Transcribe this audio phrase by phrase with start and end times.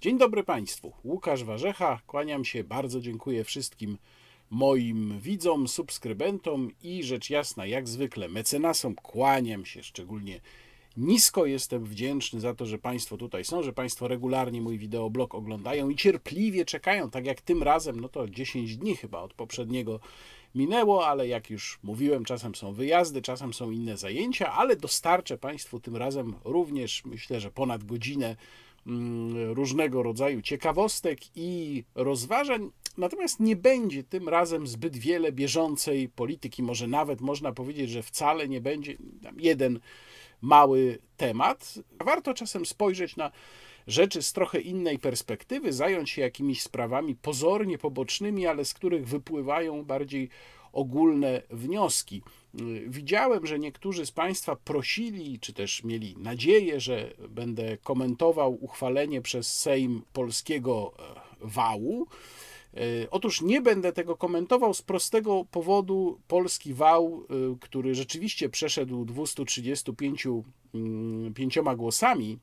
[0.00, 0.92] Dzień dobry Państwu.
[1.04, 3.98] Łukasz Warzecha, kłaniam się, bardzo dziękuję wszystkim
[4.50, 10.40] moim widzom, subskrybentom i rzecz jasna, jak zwykle, mecenasom kłaniam się szczególnie
[10.96, 11.46] nisko.
[11.46, 15.96] Jestem wdzięczny za to, że Państwo tutaj są, że Państwo regularnie mój wideoblog oglądają i
[15.96, 20.00] cierpliwie czekają, tak jak tym razem, no to 10 dni chyba od poprzedniego
[20.54, 25.80] minęło, ale jak już mówiłem, czasem są wyjazdy, czasem są inne zajęcia, ale dostarczę Państwu
[25.80, 28.36] tym razem również, myślę, że ponad godzinę
[29.54, 32.70] różnego rodzaju ciekawostek i rozważań.
[32.98, 36.62] Natomiast nie będzie tym razem zbyt wiele bieżącej polityki.
[36.62, 38.96] Może nawet można powiedzieć, że wcale nie będzie
[39.36, 39.80] jeden
[40.40, 41.74] mały temat.
[42.04, 43.30] Warto czasem spojrzeć na
[43.86, 49.84] rzeczy z trochę innej perspektywy, zająć się jakimiś sprawami pozornie pobocznymi, ale z których wypływają
[49.84, 50.28] bardziej
[50.72, 52.22] ogólne wnioski.
[52.86, 59.60] Widziałem, że niektórzy z Państwa prosili, czy też mieli nadzieję, że będę komentował uchwalenie przez
[59.60, 61.02] Sejm polskiego e,
[61.40, 62.06] wału.
[62.74, 66.20] E, otóż nie będę tego komentował z prostego powodu.
[66.28, 70.26] Polski wał, e, który rzeczywiście przeszedł 235
[71.34, 72.38] pięcioma głosami,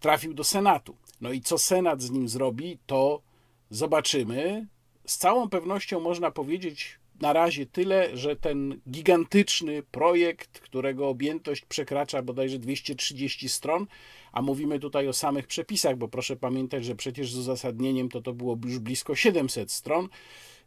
[0.00, 0.96] trafił do Senatu.
[1.20, 3.22] No i co Senat z nim zrobi, to
[3.70, 4.66] zobaczymy.
[5.10, 12.22] Z całą pewnością można powiedzieć na razie tyle, że ten gigantyczny projekt, którego objętość przekracza
[12.22, 13.86] bodajże 230 stron,
[14.32, 18.32] a mówimy tutaj o samych przepisach, bo proszę pamiętać, że przecież z uzasadnieniem to to
[18.32, 20.08] było już blisko 700 stron,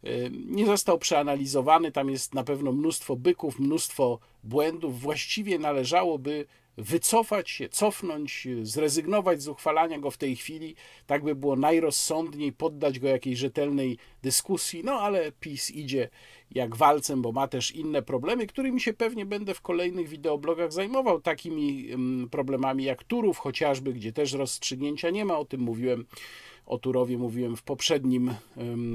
[0.03, 1.91] y, nie został przeanalizowany.
[1.91, 5.01] Tam jest na pewno mnóstwo byków, mnóstwo błędów.
[5.01, 6.45] Właściwie należałoby
[6.77, 10.75] wycofać się, cofnąć, zrezygnować z uchwalania go w tej chwili,
[11.07, 14.81] tak by było najrozsądniej, poddać go jakiejś rzetelnej dyskusji.
[14.83, 16.09] No ale PiS idzie
[16.55, 21.21] jak walcem, bo ma też inne problemy, którymi się pewnie będę w kolejnych wideoblogach zajmował,
[21.21, 26.05] takimi mm, problemami jak Turów chociażby, gdzie też rozstrzygnięcia nie ma, o tym mówiłem
[26.65, 28.33] o Turowie mówiłem w poprzednim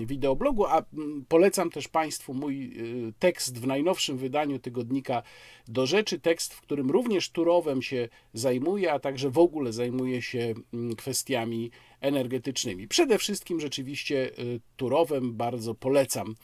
[0.05, 2.73] wideoblogu, a mm, polecam też Państwu mój
[3.09, 5.23] y, tekst w najnowszym wydaniu tygodnika
[5.69, 10.55] do rzeczy, tekst, w którym również Turowem się zajmuje, a także w ogóle zajmuje się
[10.73, 11.71] mm, kwestiami
[12.01, 12.89] energetycznymi.
[12.89, 16.35] Przede wszystkim rzeczywiście y, Turowem bardzo polecam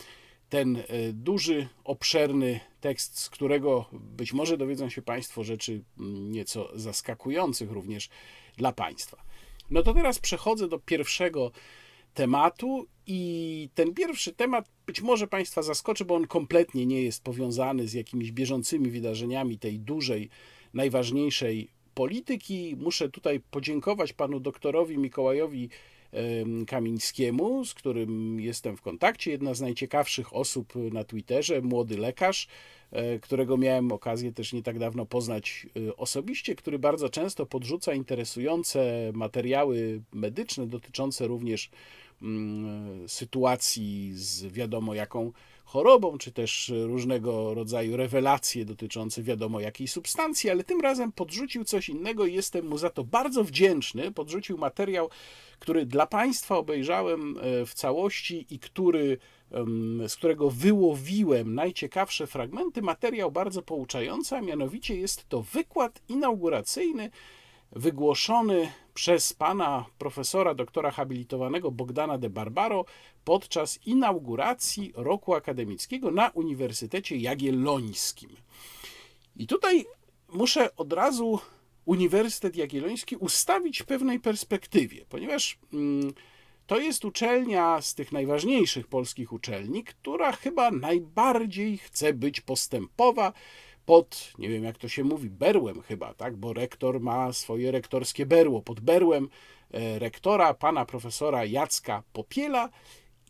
[0.55, 6.69] ten y, duży, obszerny tekst, z którego być może dowiedzą się Państwo rzeczy mm, nieco
[6.75, 8.09] zaskakujących również
[8.57, 9.25] dla Państwa.
[9.71, 11.51] No to teraz przechodzę do pierwszego
[12.15, 17.89] tematu i ten pierwszy temat być może Państwa zaskoczy, bo on kompletnie nie jest powiązany
[17.89, 20.29] z jakimiś bieżącymi wydarzeniami tej dużej,
[20.75, 22.77] najważniejszej polityki.
[22.79, 25.69] Muszę tutaj podziękować panu doktorowi Mikołajowi
[26.67, 29.31] Kamińskiemu, z którym jestem w kontakcie.
[29.31, 32.49] Jedna z najciekawszych osób na Twitterze, młody lekarz,
[32.91, 37.95] e, którego miałem okazję też nie tak dawno poznać e, osobiście, który bardzo często podrzuca
[37.95, 41.71] interesujące materiały medyczne dotyczące również
[42.23, 45.33] mm, sytuacji z wiadomo jaką
[45.65, 51.89] chorobą, czy też różnego rodzaju rewelacje dotyczące wiadomo jakiej substancji, ale tym razem podrzucił coś
[51.89, 54.13] innego i jestem mu za to bardzo wdzięczny.
[54.13, 55.11] Podrzucił materiał,
[55.59, 59.19] który dla Państwa obejrzałem e, w całości i który,
[60.09, 62.83] z którego wyłowiłem najciekawsze fragmenty.
[62.83, 67.11] Materiał bardzo pouczający, a mianowicie jest to wykład inauguracyjny
[67.73, 72.85] wygłoszony przez pana profesora, doktora habilitowanego Bogdana de Barbaro
[73.25, 78.31] podczas inauguracji roku akademickiego na Uniwersytecie Jagiellońskim.
[79.37, 79.85] I tutaj
[80.29, 81.41] muszę od razu
[81.85, 86.13] Uniwersytet Jagielloński ustawić w pewnej perspektywie, ponieważ mm,
[86.67, 93.33] to jest uczelnia z tych najważniejszych polskich uczelni, która chyba najbardziej chce być postępowa,
[93.87, 98.27] pod, nie wiem jak to się mówi, berłem chyba, tak, bo rektor ma swoje rektorskie
[98.27, 99.29] berło, pod berłem
[99.71, 102.69] e, rektora, pana profesora Jacka Popiela.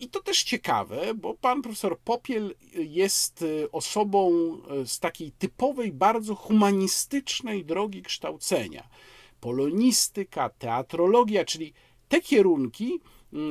[0.00, 5.92] I to też ciekawe, bo pan profesor Popiel jest e, osobą e, z takiej typowej,
[5.92, 8.88] bardzo humanistycznej drogi kształcenia.
[9.40, 11.72] Polonistyka, teatrologia, czyli
[12.08, 13.00] te kierunki,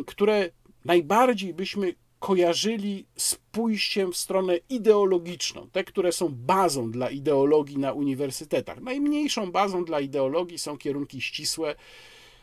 [0.05, 0.49] które
[0.85, 7.93] najbardziej byśmy kojarzyli z pójściem w stronę ideologiczną, te, które są bazą dla ideologii na
[7.93, 8.81] uniwersytetach.
[8.81, 11.75] Najmniejszą bazą dla ideologii są kierunki ścisłe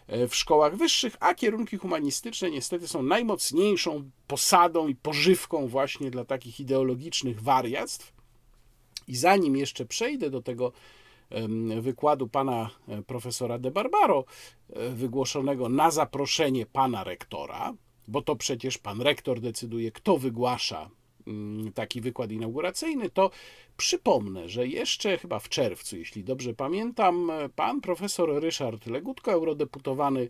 [0.07, 6.25] e, w szkołach wyższych, a kierunki humanistyczne niestety są najmocniejszą posadą i pożywką właśnie dla
[6.25, 8.13] takich ideologicznych wariactw.
[9.09, 10.73] I zanim jeszcze przejdę do tego
[11.81, 14.25] wykładu pana e, profesora de Barbaro,
[14.73, 17.75] e, wygłoszonego na zaproszenie pana rektora,
[18.11, 20.91] bo to przecież pan rektor decyduje, kto wygłasza
[21.27, 23.31] mm, taki wykład inauguracyjny, to
[23.77, 30.29] przypomnę, że jeszcze chyba w czerwcu, jeśli dobrze pamiętam, pan profesor Ryszard Legutko, eurodeputowany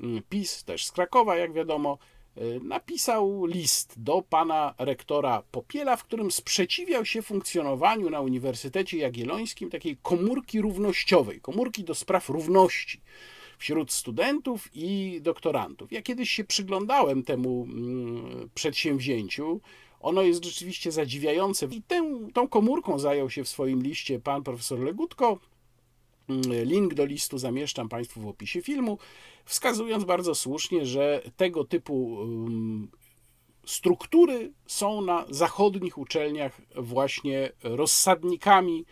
[0.00, 1.98] mm, PiS, też z Krakowa, jak wiadomo,
[2.38, 9.70] y, napisał list do pana rektora Popiela, w którym sprzeciwiał się funkcjonowaniu na Uniwersytecie Jagiellońskim
[9.70, 13.00] takiej komórki równościowej, komórki do spraw równości
[13.58, 15.92] wśród studentów i doktorantów.
[15.92, 19.60] Ja kiedyś się przyglądałem temu mm, przedsięwzięciu.
[20.00, 21.66] Ono jest rzeczywiście zadziwiające.
[21.66, 25.38] I tę, tą komórką zajął się w swoim liście pan profesor Legutko.
[26.28, 28.98] Mm, link do listu zamieszczam Państwu w opisie filmu,
[29.44, 32.88] wskazując bardzo słusznie, że tego typu mm,
[33.66, 38.84] struktury są na zachodnich uczelniach właśnie rozsadnikami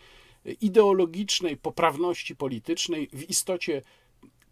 [0.61, 3.81] ideologicznej poprawności politycznej, w istocie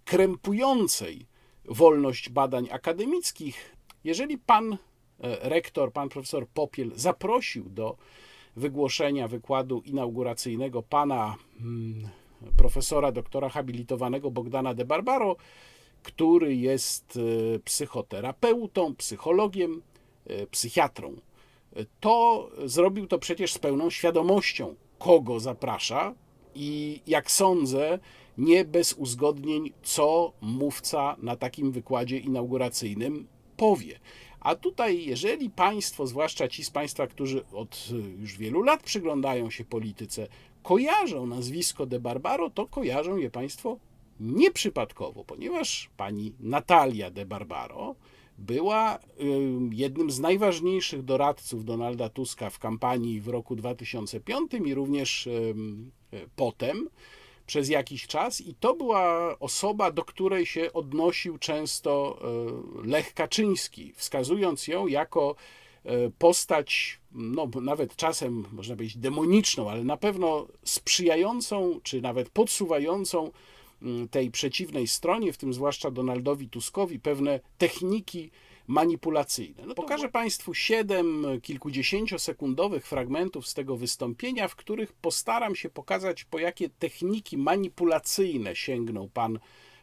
[0.06, 1.26] krępującej
[1.66, 3.76] wolność badań akademickich.
[4.04, 4.78] Jeżeli pan e,
[5.50, 7.98] rektor, pan profesor Popiel zaprosił do
[8.56, 12.10] wygłoszenia wykładu inauguracyjnego pana hmm,
[12.58, 15.36] profesora doktora habilitowanego Bogdana de Barbaro,
[16.04, 17.20] który jest
[17.56, 19.82] e, psychoterapeutą, psychologiem,
[20.28, 21.16] e, psychiatrą.
[22.00, 26.14] To zrobił to przecież z pełną świadomością, kogo zaprasza
[26.56, 28.00] i jak sądzę,
[28.38, 33.28] nie bez uzgodnień, co mówca na takim wykładzie inauguracyjnym
[33.58, 34.00] powie.
[34.40, 37.88] A tutaj, jeżeli Państwo, zwłaszcza ci z Państwa, którzy od
[38.20, 40.28] już wielu lat przyglądają się polityce,
[40.64, 43.78] kojarzą nazwisko de Barbaro, to kojarzą je Państwo
[44.20, 47.96] nieprzypadkowo, ponieważ pani Natalia de Barbaro
[48.38, 49.00] była
[49.72, 55.30] jednym z najważniejszych doradców Donalda Tuska w kampanii w roku 2005 i również
[56.36, 56.90] potem
[57.46, 62.20] przez jakiś czas i to była osoba, do której się odnosił często
[62.84, 65.36] e, Lech Kaczyński, wskazując ją jako
[65.86, 73.32] e, postać, no nawet czasem można powiedzieć demoniczną, ale na pewno sprzyjającą, czy nawet podsuwającą
[74.12, 78.32] tej przeciwnej stronie, w tym zwłaszcza Donaldowi Tuskowi, pewne techniki
[78.68, 79.66] manipulacyjne.
[79.66, 86.40] No, pokażę Państwu siedem kilkudziesięciosekundowych fragmentów z tego wystąpienia, w których postaram się pokazać, po
[86.40, 89.40] jakie techniki manipulacyjne sięgnął pan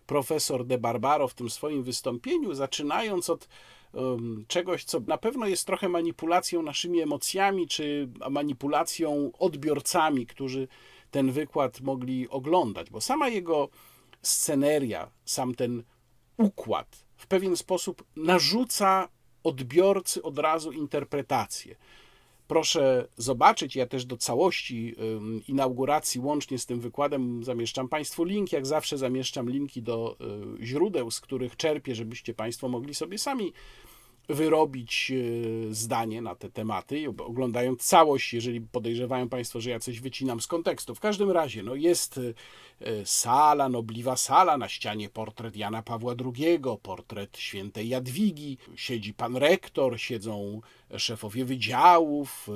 [0.06, 3.48] profesor De Barbaro w tym swoim wystąpieniu, zaczynając od
[3.92, 10.68] um, czegoś, co na pewno jest trochę manipulacją naszymi emocjami, czy manipulacją odbiorcami, którzy
[11.10, 13.68] ten wykład mogli oglądać, bo sama jego
[14.22, 15.82] sceneria, sam ten
[16.36, 19.08] układ w pewien sposób narzuca
[19.44, 21.76] odbiorcy od razu interpretację.
[22.48, 24.94] Proszę zobaczyć, ja też do całości
[25.48, 28.52] inauguracji, łącznie z tym wykładem, zamieszczam Państwu link.
[28.52, 30.16] Jak zawsze zamieszczam linki do
[30.60, 33.52] y, źródeł, z których czerpię, żebyście Państwo mogli sobie sami
[34.28, 40.40] wyrobić e, zdanie na te tematy, oglądając całość, jeżeli podejrzewają Państwo, że ja coś wycinam
[40.40, 40.94] z kontekstu.
[40.94, 42.20] W każdym razie, no jest e,
[43.04, 50.00] sala, nobliwa sala, na ścianie portret Jana Pawła II, portret świętej Jadwigi, siedzi pan rektor,
[50.00, 50.60] siedzą
[50.98, 52.48] szefowie wydziałów,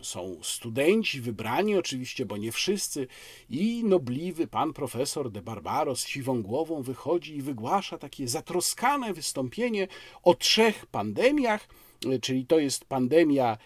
[0.00, 3.06] y, są studenci, wybrani oczywiście, bo nie wszyscy,
[3.50, 9.88] i nobliwy pan profesor de Barbaro z siwą głową wychodzi i wygłasza takie zatroskane wystąpienie
[10.22, 11.68] o trzech pandemiach,
[12.06, 13.58] y, czyli to jest pandemia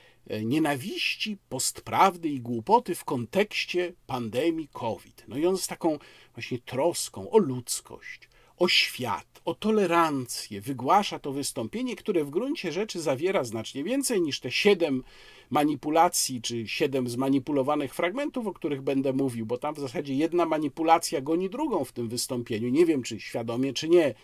[0.44, 5.24] nienawiści, postprawdy i głupoty w kontekście pandemii COVID.
[5.28, 5.98] No i on z taką
[6.34, 13.00] właśnie troską o ludzkość, o świat, o tolerancję wygłasza to wystąpienie, które w gruncie rzeczy
[13.00, 15.04] zawiera znacznie więcej niż te siedem
[15.50, 21.20] manipulacji, czy siedem zmanipulowanych fragmentów, o których będę mówił, bo tam w zasadzie jedna manipulacja
[21.20, 22.68] goni drugą w tym wystąpieniu.
[22.68, 24.14] Nie wiem, czy świadomie, czy nie.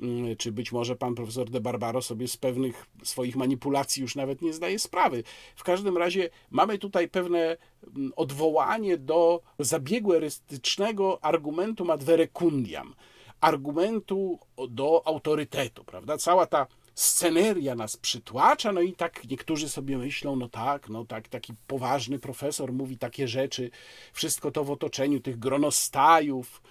[0.00, 4.42] Mm, czy być może pan profesor de Barbaro sobie z pewnych swoich manipulacji już nawet
[4.42, 5.22] nie zdaje sprawy.
[5.56, 7.56] W każdym razie mamy tutaj pewne
[7.96, 12.94] mm, odwołanie do zabiegu erystycznego argumentum ad verecundiam
[13.40, 14.38] argumentu
[14.68, 16.18] do autorytetu, prawda?
[16.18, 21.28] Cała ta sceneria nas przytłacza, no i tak niektórzy sobie myślą, no tak, no tak,
[21.28, 23.70] taki poważny profesor mówi takie rzeczy,
[24.12, 26.62] wszystko to w otoczeniu tych gronostajów,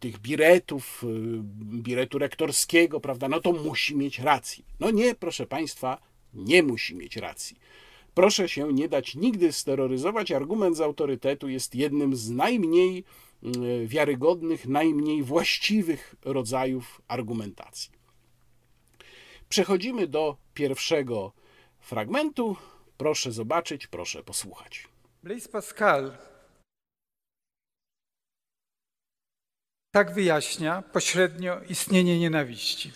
[0.00, 1.06] tych biretów, y,
[1.82, 4.64] biretu rektorskiego, prawda, no to musi mieć rację.
[4.80, 5.98] No nie, proszę Państwa,
[6.34, 7.56] nie musi mieć racji.
[8.14, 10.32] Proszę się nie dać nigdy steroryzować.
[10.32, 13.04] Argument z autorytetu jest jednym z najmniej
[13.44, 17.90] Y, wiarygodnych, najmniej właściwych rodzajów argumentacji.
[19.48, 21.32] Przechodzimy do pierwszego
[21.80, 22.56] fragmentu.
[22.96, 24.88] Proszę zobaczyć, proszę posłuchać.
[25.22, 26.16] Blaise Pascal
[29.94, 32.92] tak wyjaśnia pośrednio istnienie nienawiści.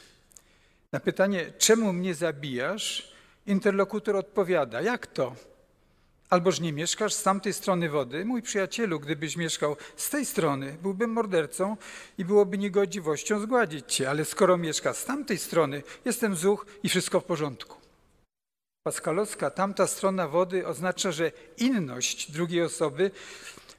[0.92, 3.12] Na pytanie, czemu mnie zabijasz,
[3.46, 5.34] interlokutor odpowiada: Jak to?
[6.30, 11.10] Alboż nie mieszkasz z tamtej strony wody, mój przyjacielu, gdybyś mieszkał z tej strony, byłbym
[11.10, 11.76] mordercą
[12.18, 17.20] i byłoby niegodziwością zgładzić cię, ale skoro mieszka z tamtej strony, jestem zuch i wszystko
[17.20, 17.76] w porządku.
[18.82, 23.10] Paskalowska, tamta strona wody oznacza, że inność drugiej osoby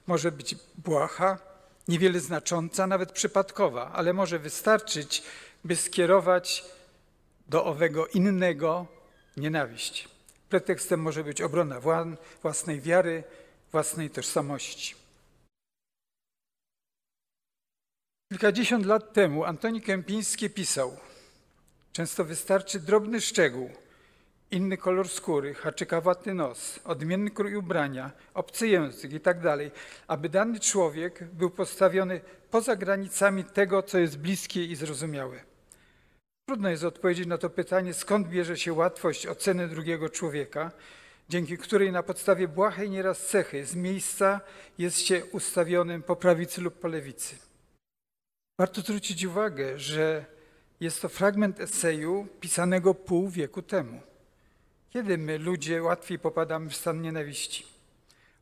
[0.07, 1.48] może być błaha,
[1.89, 5.23] niewiele znacząca, nawet przypadkowa, ale może wystarczyć,
[5.63, 6.65] by skierować
[7.47, 8.87] do owego innego
[9.37, 10.09] nienawiść.
[10.49, 11.79] Pretekstem może być obrona
[12.41, 13.23] własnej wiary,
[13.71, 14.95] własnej tożsamości.
[18.31, 20.97] Kilkadziesiąt lat temu Antoni Kępiński pisał:
[21.91, 23.69] Często wystarczy drobny szczegół,
[24.51, 29.71] inny kolor skóry, haczykawaty nos, odmienny krój ubrania, obcy język i tak dalej,
[30.07, 35.43] aby dany człowiek był postawiony poza granicami tego, co jest bliskie i zrozumiałe.
[36.47, 40.71] Trudno jest odpowiedzieć na to pytanie, skąd bierze się łatwość oceny drugiego człowieka,
[41.29, 44.41] dzięki której na podstawie błahej nieraz cechy z miejsca
[44.77, 47.35] jest się ustawionym po prawicy lub po lewicy.
[48.59, 50.25] Warto zwrócić uwagę, że
[50.79, 54.08] jest to fragment eseju pisanego pół wieku temu.
[54.93, 57.65] Kiedy my, ludzie, łatwiej popadamy w stan nienawiści?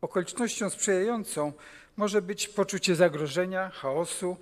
[0.01, 1.53] Okolicznością sprzyjającą
[1.97, 4.37] może być poczucie zagrożenia, chaosu,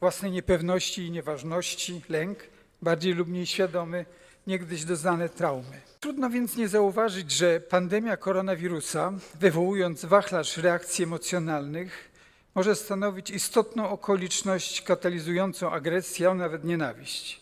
[0.00, 2.38] własnej niepewności i nieważności, lęk,
[2.82, 4.06] bardziej lub mniej świadomy,
[4.46, 5.80] niegdyś doznane traumy.
[6.00, 12.10] Trudno więc nie zauważyć, że pandemia koronawirusa, wywołując wachlarz reakcji emocjonalnych,
[12.54, 17.40] może stanowić istotną okoliczność katalizującą agresję, a nawet nienawiść.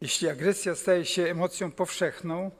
[0.00, 2.50] Jeśli agresja staje się emocją powszechną,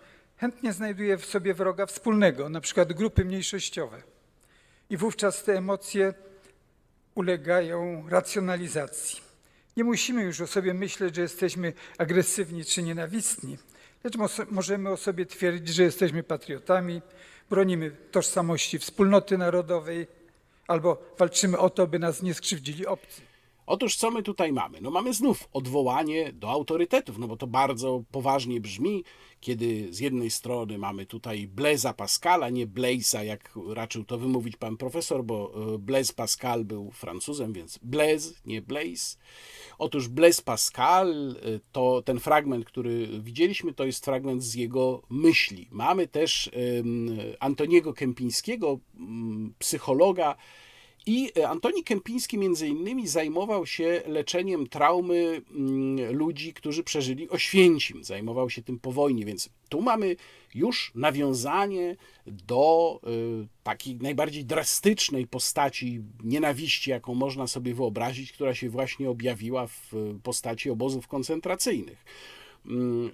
[0.43, 4.03] chętnie znajduje w sobie wroga wspólnego, na przykład grupy mniejszościowe.
[4.91, 6.15] I wówczas te emocje
[7.15, 9.21] ulegają racjonalizacji.
[9.77, 13.59] Nie musimy już o sobie myśleć, że jesteśmy agresywni czy nienawistni,
[14.05, 14.15] lecz
[14.51, 17.03] możemy o sobie twierdzić, że jesteśmy patriotami,
[17.51, 20.07] bronimy tożsamości wspólnoty narodowej
[20.69, 23.23] albo walczymy o to, by nas nie skrzywdzili obcy.
[23.67, 24.81] Otóż co my tutaj mamy?
[24.81, 29.05] No mamy znów odwołanie do autorytetów, no bo to bardzo poważnie brzmi,
[29.41, 34.77] kiedy z jednej strony mamy tutaj Blaisa Pascala, nie Blaisa, jak raczył to wymówić pan
[34.77, 39.17] profesor, bo e, Blaise Pascal był Francuzem, więc Blaise, nie Blaise.
[39.79, 41.35] Otóż Blaise Pascal, e,
[41.73, 45.69] to ten fragment, który widzieliśmy, to jest fragment z jego myśli.
[45.71, 46.51] Mamy też
[47.41, 48.79] Antoniego Kępińskiego,
[49.59, 50.37] psychologa,
[51.07, 58.05] i e, Antoni Kępiński między innymi zajmował się leczeniem traumy mm, ludzi, którzy przeżyli Oświęcim.
[58.05, 60.17] Zajmował się tym po wojnie, więc tu mamy
[60.55, 63.01] już nawiązanie do
[63.43, 69.93] y, takiej najbardziej drastycznej postaci nienawiści, jaką można sobie wyobrazić, która się właśnie objawiła w
[70.23, 72.05] postaci obozów koncentracyjnych.
[72.67, 73.11] Mm,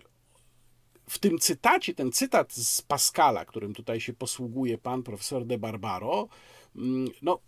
[1.09, 6.28] w tym cytacie, ten cytat z Pascala, którym tutaj się posługuje pan profesor de Barbaro,
[6.76, 7.38] mm, no,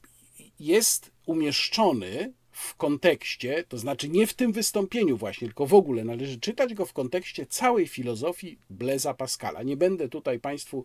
[0.60, 6.40] jest umieszczony w kontekście, to znaczy nie w tym wystąpieniu właśnie, tylko w ogóle należy
[6.40, 9.62] czytać go w kontekście całej filozofii Blaisa Pascala.
[9.62, 10.84] Nie będę tutaj Państwu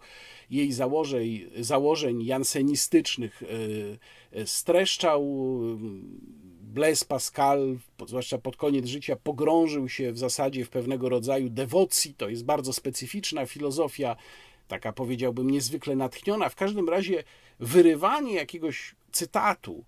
[0.49, 3.47] jej założeń, założeń jansenistycznych e,
[4.39, 5.25] e, streszczał.
[6.61, 7.77] Blaise Pascal,
[8.07, 12.13] zwłaszcza pod koniec życia, pogrążył się w zasadzie w pewnego rodzaju dewocji.
[12.13, 14.15] To jest bardzo specyficzna filozofia,
[14.67, 16.49] taka powiedziałbym niezwykle natchniona.
[16.49, 17.23] W każdym razie
[17.59, 19.85] wyrywanie jakiegoś cytatu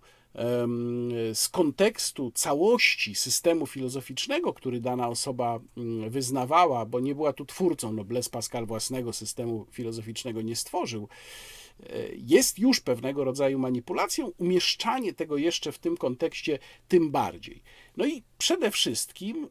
[1.34, 7.92] z kontekstu całości systemu filozoficznego, który dana osoba mm, wyznawała, bo nie była tu twórcą,
[7.92, 11.08] no Blaise Pascal własnego systemu filozoficznego nie stworzył,
[11.82, 16.58] e, jest już pewnego rodzaju manipulacją, umieszczanie tego jeszcze w tym kontekście
[16.88, 17.62] tym bardziej.
[17.96, 19.48] No i przede wszystkim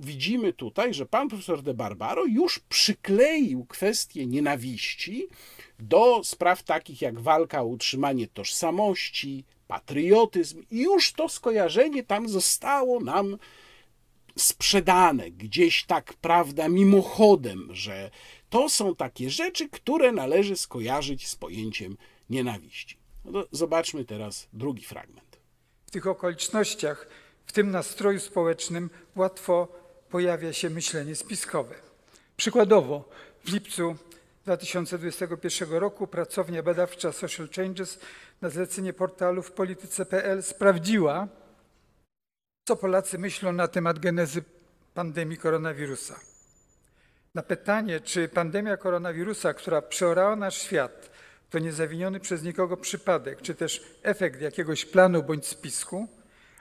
[0.00, 5.28] widzimy tutaj, że pan profesor de Barbaro już przykleił kwestię nienawiści
[5.78, 13.00] do spraw takich jak walka o utrzymanie tożsamości, patriotyzm i już to skojarzenie tam zostało
[13.00, 13.38] nam
[14.38, 18.10] sprzedane gdzieś tak, prawda, mimochodem, że
[18.50, 21.96] to są takie rzeczy, które należy skojarzyć z pojęciem
[22.30, 22.98] nienawiści.
[23.24, 25.38] No zobaczmy teraz drugi fragment.
[25.86, 27.08] W tych okolicznościach,
[27.46, 29.68] w tym nastroju społecznym, łatwo
[30.10, 31.74] pojawia się myślenie spiskowe.
[32.36, 33.08] Przykładowo,
[33.44, 33.96] w lipcu
[34.46, 37.98] 2021 roku pracownia badawcza Social Changes
[38.40, 41.28] na zlecenie portalu w polityce.pl sprawdziła,
[42.68, 44.42] co Polacy myślą na temat genezy
[44.94, 46.20] pandemii koronawirusa.
[47.34, 51.10] Na pytanie, czy pandemia koronawirusa, która przeorała nasz świat,
[51.50, 56.08] to niezawiniony przez nikogo przypadek, czy też efekt jakiegoś planu bądź spisku,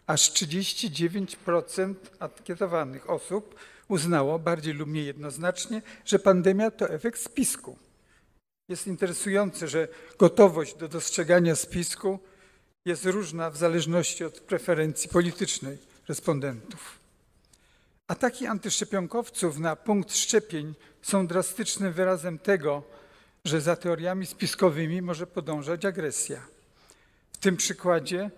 [0.07, 3.55] aż 39% ankietowanych osób
[3.87, 7.77] uznało bardziej lub mniej jednoznacznie, że pandemia to efekt spisku.
[8.69, 9.87] Jest interesujące, że
[10.19, 12.19] gotowość do dostrzegania spisku
[12.85, 15.77] jest różna w zależności od preferencji politycznej
[16.07, 16.99] respondentów.
[18.07, 22.83] Ataki antyszczepionkowców na punkt szczepień są drastycznym wyrazem tego,
[23.45, 26.41] że za teoriami spiskowymi może podążać agresja.
[27.33, 28.31] W tym przykładzie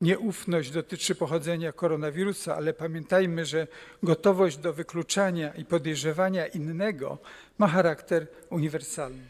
[0.00, 3.66] Nieufność dotyczy pochodzenia koronawirusa, ale pamiętajmy, że
[4.02, 7.18] gotowość do wykluczania i podejrzewania innego
[7.58, 9.26] ma charakter uniwersalny.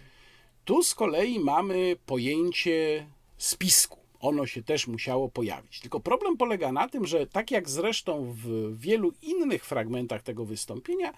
[0.65, 3.07] Tu z kolei mamy pojęcie
[3.37, 3.99] spisku.
[4.21, 5.81] Ono się też musiało pojawić.
[5.81, 11.13] Tylko problem polega na tym, że tak jak zresztą w wielu innych fragmentach tego wystąpienia,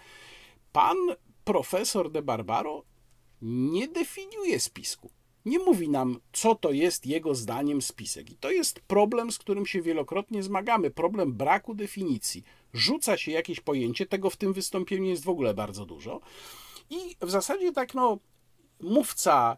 [0.73, 0.97] pan
[1.45, 2.85] profesor de Barbaro
[3.43, 5.11] nie definiuje spisku
[5.49, 8.31] nie mówi nam, co to jest jego zdaniem spisek.
[8.31, 10.91] I to jest problem, z którym się wielokrotnie zmagamy.
[10.91, 12.45] Problem braku definicji.
[12.75, 16.21] Rzuca się jakieś pojęcie, tego w tym wystąpieniu jest w ogóle bardzo dużo.
[16.91, 18.19] I w zasadzie tak, no,
[18.81, 19.57] mówca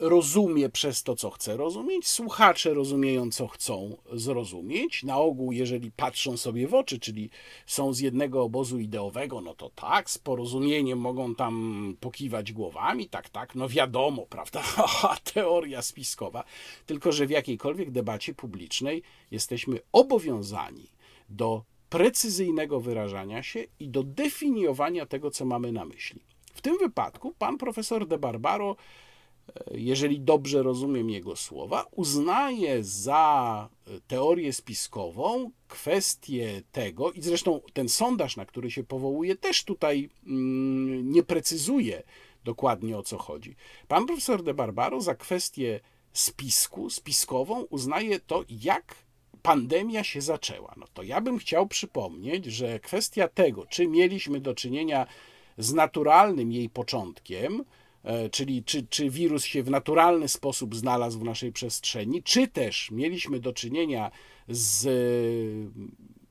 [0.00, 5.02] rozumie przez to, co chce rozumieć, słuchacze rozumieją, co chcą zrozumieć.
[5.02, 7.30] Na ogół, jeżeli patrzą sobie w oczy, czyli
[7.66, 13.28] są z jednego obozu ideowego, no to tak, z porozumieniem mogą tam pokiwać głowami, tak,
[13.28, 14.62] tak, no wiadomo, prawda,
[15.34, 16.44] teoria spiskowa.
[16.86, 20.90] Tylko, że w jakiejkolwiek debacie publicznej jesteśmy obowiązani
[21.28, 26.20] do precyzyjnego wyrażania się i do definiowania tego, co mamy na myśli.
[26.54, 28.76] W tym wypadku pan profesor de Barbaro
[29.70, 33.68] jeżeli dobrze rozumiem jego słowa, uznaje za
[34.06, 41.12] teorię spiskową kwestię tego, i zresztą ten sondaż, na który się powołuje, też tutaj mm,
[41.12, 42.02] nie precyzuje
[42.44, 43.56] dokładnie o co chodzi.
[43.88, 45.80] Pan profesor de Barbaro za kwestię
[46.12, 48.94] spisku, spiskową uznaje to, jak
[49.42, 50.74] pandemia się zaczęła.
[50.76, 55.06] No to ja bym chciał przypomnieć, że kwestia tego, czy mieliśmy do czynienia
[55.58, 57.79] z naturalnym jej początkiem, E,
[58.30, 63.40] czyli czy, czy wirus się w naturalny sposób znalazł w naszej przestrzeni, czy też mieliśmy
[63.40, 64.10] do czynienia
[64.48, 64.90] z e,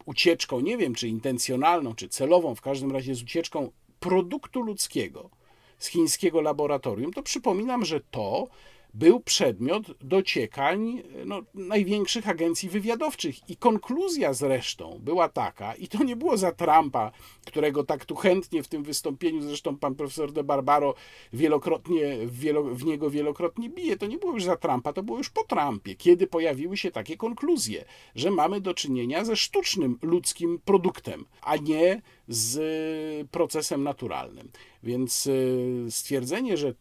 [0.05, 5.29] ucieczką, nie wiem czy intencjonalną, czy celową, w każdym razie z ucieczką produktu ludzkiego
[5.77, 8.47] z chińskiego laboratorium, to przypominam, że to
[8.93, 13.49] był przedmiot dociekań no, największych agencji wywiadowczych.
[13.49, 17.11] I konkluzja zresztą była taka, i to nie było za Trumpa,
[17.45, 20.95] którego tak tu chętnie w tym wystąpieniu, zresztą pan profesor de Barbaro
[21.33, 25.29] wielokrotnie, wielo, w niego wielokrotnie bije, to nie było już za Trumpa, to było już
[25.29, 31.25] po Trumpie, kiedy pojawiły się takie konkluzje, że mamy do czynienia ze sztucznym ludzkim produktem,
[31.41, 34.51] a nie z procesem naturalnym.
[34.83, 36.73] Więc y, stwierdzenie, że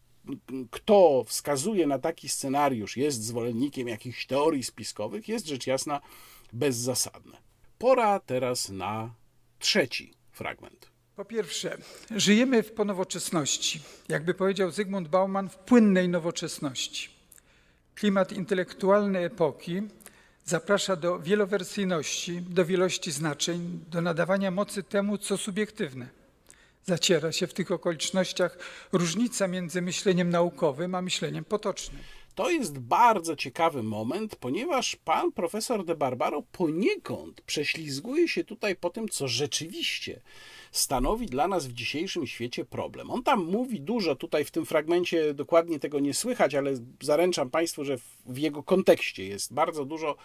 [0.71, 6.01] kto wskazuje na taki scenariusz, jest zwolennikiem jakichś teorii spiskowych, jest rzecz jasna
[6.53, 7.37] bezzasadne.
[7.77, 9.13] Pora teraz na
[9.59, 10.89] trzeci fragment.
[11.15, 11.77] Po pierwsze,
[12.15, 13.81] żyjemy w ponowoczesności.
[14.09, 17.09] Jakby powiedział Zygmunt Bauman, w płynnej nowoczesności.
[17.95, 19.81] Klimat intelektualny epoki
[20.45, 26.18] zaprasza do wielowersyjności, do wielości znaczeń, do nadawania mocy temu, co subiektywne
[26.85, 28.57] zaciera się w tych okolicznościach
[28.91, 32.01] różnica między myśleniem naukowym a myśleniem potocznym.
[32.35, 38.89] To jest bardzo ciekawy moment, ponieważ pan profesor de Barbaro poniekąd prześlizguje się tutaj po
[38.89, 40.21] tym, co rzeczywiście
[40.71, 43.11] stanowi dla nas w dzisiejszym świecie problem.
[43.11, 47.85] On tam mówi dużo, tutaj w tym fragmencie dokładnie tego nie słychać, ale zaręczam Państwu,
[47.85, 50.15] że w jego kontekście jest bardzo dużo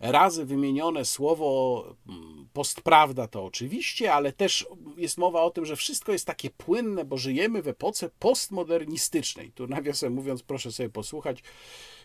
[0.00, 6.12] razy wymienione słowo mm, postprawda to oczywiście, ale też jest mowa o tym, że wszystko
[6.12, 9.52] jest takie płynne, bo żyjemy w epoce postmodernistycznej.
[9.52, 11.42] Tu nawiasem mówiąc, proszę sobie posłuchać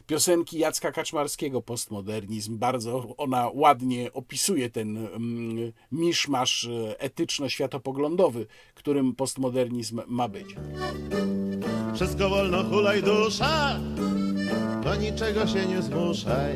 [0.09, 2.57] piosenki Jacka Kaczmarskiego Postmodernizm.
[2.57, 8.45] Bardzo ona ładnie opisuje ten mm, miszmasz e, etyczno-światopoglądowy,
[8.75, 10.55] którym postmodernizm ma być.
[11.95, 13.79] Wszystko wolno, hulaj dusza,
[14.83, 16.55] do niczego się nie zmuszaj.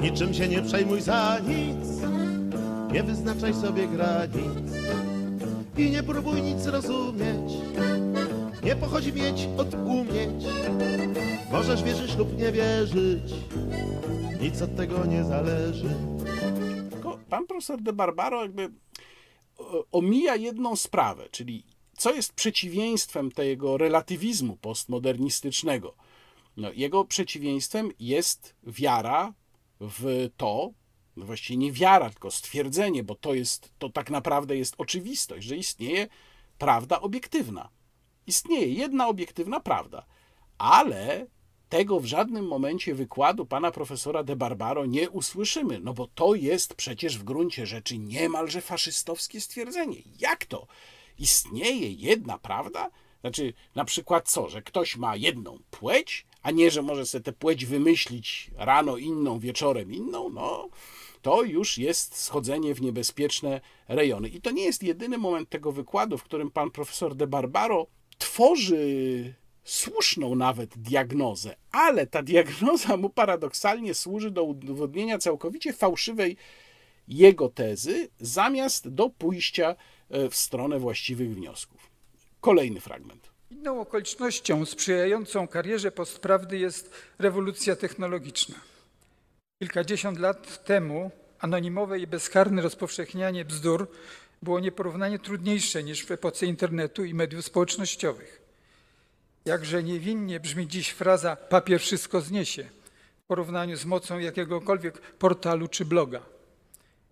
[0.00, 1.88] Niczym się nie przejmuj za nic,
[2.92, 4.72] nie wyznaczaj sobie granic
[5.78, 7.67] i nie próbuj nic rozumieć.
[8.68, 10.44] Nie pochodzi mieć od umieć.
[11.52, 13.32] Możesz wierzyć lub nie wierzyć,
[14.40, 15.96] nic od tego nie zależy.
[17.30, 18.70] Pan profesor de Barbaro jakby e,
[19.92, 21.64] omija jedną sprawę, czyli
[21.96, 25.94] co jest przeciwieństwem tego relatywizmu postmodernistycznego.
[26.56, 29.32] No, jego przeciwieństwem jest wiara
[29.80, 30.70] w to,
[31.16, 35.56] no właściwie nie wiara, tylko stwierdzenie, bo to jest, to tak naprawdę jest oczywistość, że
[35.56, 36.08] istnieje
[36.58, 37.77] prawda obiektywna.
[38.28, 40.06] Istnieje jedna obiektywna prawda,
[40.58, 41.26] ale
[41.68, 46.74] tego w żadnym momencie wykładu pana profesora de Barbaro nie usłyszymy, no bo to jest
[46.74, 49.96] przecież w gruncie rzeczy niemalże faszystowskie stwierdzenie.
[50.18, 50.66] Jak to?
[51.18, 52.90] Istnieje jedna prawda?
[53.20, 57.32] Znaczy, na przykład co, że ktoś ma jedną płeć, a nie, że może sobie tę
[57.32, 60.68] płeć wymyślić rano inną, wieczorem inną, no
[61.22, 64.28] to już jest schodzenie w niebezpieczne rejony.
[64.28, 67.86] I to nie jest jedyny moment tego wykładu, w którym pan profesor de Barbaro
[68.18, 76.36] tworzy słuszną nawet diagnozę, ale ta diagnoza mu paradoksalnie służy do udowodnienia całkowicie fałszywej
[77.08, 79.76] jego tezy, zamiast do pójścia
[80.10, 81.90] e, w stronę właściwych wniosków.
[82.40, 83.30] Kolejny fragment.
[83.50, 88.54] Inną okolicznością sprzyjającą karierze postprawdy jest rewolucja technologiczna.
[89.62, 93.88] Kilkadziesiąt lat temu anonimowe i bezkarne rozpowszechnianie bzdur
[94.42, 98.42] było nieporównanie trudniejsze niż w epoce internetu i mediów społecznościowych.
[99.44, 102.68] Jakże niewinnie brzmi dziś fraza papier wszystko zniesie
[103.24, 106.22] w porównaniu z mocą jakiegokolwiek portalu czy bloga.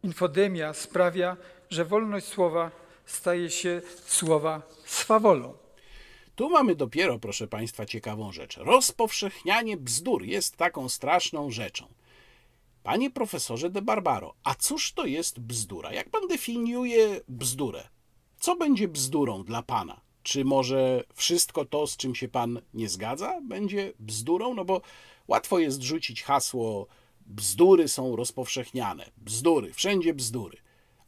[0.02, 1.36] Infodemia sprawia,
[1.70, 2.70] że wolność słowa
[3.06, 5.54] staje się słowa swawolą.
[6.36, 8.56] Tu mamy dopiero, proszę Państwa, ciekawą rzecz.
[8.56, 11.86] Rozpowszechnianie bzdur jest taką straszną rzeczą.
[12.86, 15.92] Panie profesorze de Barbaro, a cóż to jest bzdura?
[15.92, 17.88] Jak pan definiuje bzdurę?
[18.40, 20.00] Co będzie bzdurą dla pana?
[20.22, 24.54] Czy może wszystko to, z czym się pan nie zgadza, będzie bzdurą?
[24.54, 24.80] No bo
[25.28, 26.86] łatwo jest rzucić hasło
[27.20, 30.58] bzdury są rozpowszechniane, bzdury, wszędzie bzdury.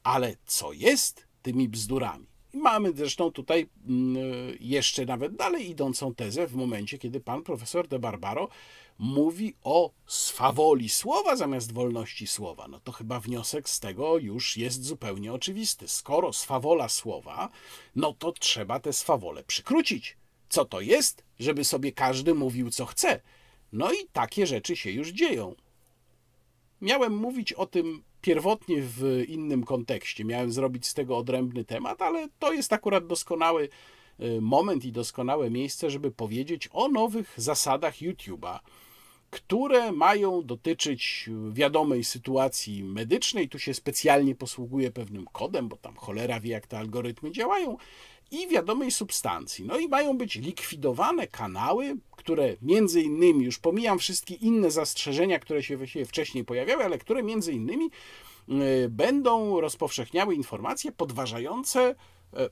[0.02, 2.27] Ale co jest tymi bzdurami?
[2.54, 4.16] Mamy zresztą tutaj mm,
[4.60, 8.48] jeszcze nawet dalej idącą tezę w momencie, kiedy pan profesor de Barbaro
[8.98, 12.68] mówi o swawoli słowa zamiast wolności słowa.
[12.68, 15.88] No to chyba wniosek z tego już jest zupełnie oczywisty.
[15.88, 17.48] Skoro swawola słowa,
[17.96, 20.16] no to trzeba tę swawolę przykrócić.
[20.48, 21.24] Co to jest?
[21.38, 23.20] Żeby sobie każdy mówił, co chce.
[23.72, 25.54] No i takie rzeczy się już dzieją.
[26.80, 30.24] Miałem mówić o tym pierwotnie w innym kontekście.
[30.24, 33.68] Miałem zrobić z tego odrębny temat, ale to jest akurat doskonały
[34.20, 38.58] y, moment i doskonałe miejsce, żeby powiedzieć o nowych zasadach YouTube'a,
[39.30, 43.48] które mają dotyczyć wiadomej sytuacji medycznej.
[43.48, 47.76] Tu się specjalnie posługuje pewnym kodem, bo tam cholera wie, jak te algorytmy działają,
[48.30, 49.64] i wiadomej substancji.
[49.64, 55.62] No i mają być likwidowane kanały, które między innymi, już pomijam wszystkie inne zastrzeżenia, które
[55.62, 57.90] się wcześniej pojawiały, ale które między innymi
[58.48, 61.94] e, będą rozpowszechniały informacje podważające
[62.34, 62.48] e,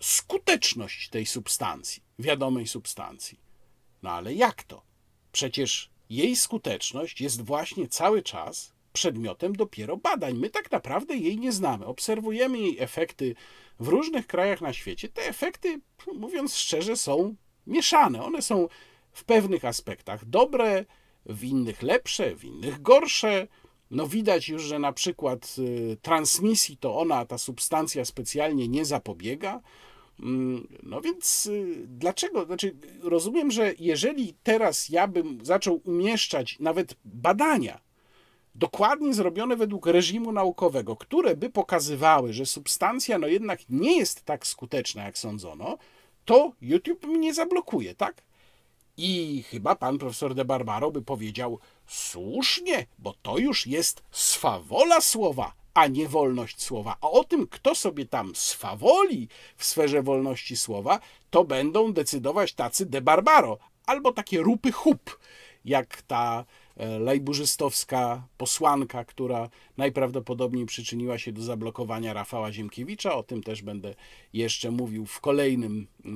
[0.00, 3.40] skuteczność tej substancji, wiadomej substancji.
[4.02, 4.82] No ale jak to?
[5.32, 10.34] Przecież jej skuteczność jest właśnie cały czas przedmiotem dopiero badań.
[10.34, 11.86] My tak naprawdę jej nie znamy.
[11.86, 13.34] Obserwujemy jej efekty
[13.80, 15.08] w różnych krajach na świecie.
[15.08, 15.80] Te efekty,
[16.14, 17.34] mówiąc szczerze, są
[17.66, 18.22] mieszane.
[18.22, 18.68] One są
[19.12, 20.84] w pewnych aspektach dobre,
[21.26, 23.46] w innych lepsze, w innych gorsze.
[23.90, 29.60] No widać już, że na przykład y, transmisji to ona, ta substancja specjalnie nie zapobiega.
[30.20, 32.44] Mm, no więc y, dlaczego?
[32.44, 37.80] Znaczy, rozumiem, że jeżeli teraz ja bym zaczął umieszczać nawet badania,
[38.54, 44.46] dokładnie zrobione według reżimu naukowego, które by pokazywały, że substancja no jednak nie jest tak
[44.46, 45.78] skuteczna, jak sądzono,
[46.24, 48.22] to YouTube mnie zablokuje, tak?
[48.96, 55.52] I chyba pan profesor de Barbaro by powiedział słusznie, bo to już jest swawola słowa,
[55.74, 56.96] a nie wolność słowa.
[57.00, 62.86] A o tym, kto sobie tam swawoli w sferze wolności słowa, to będą decydować tacy
[62.86, 65.18] de Barbaro albo takie rupy chup,
[65.64, 66.44] jak ta
[67.00, 73.14] lejburzystowska posłanka, która najprawdopodobniej przyczyniła się do zablokowania Rafała Ziemkiewicza.
[73.14, 73.94] O tym też będę
[74.32, 76.08] jeszcze mówił w kolejnym e,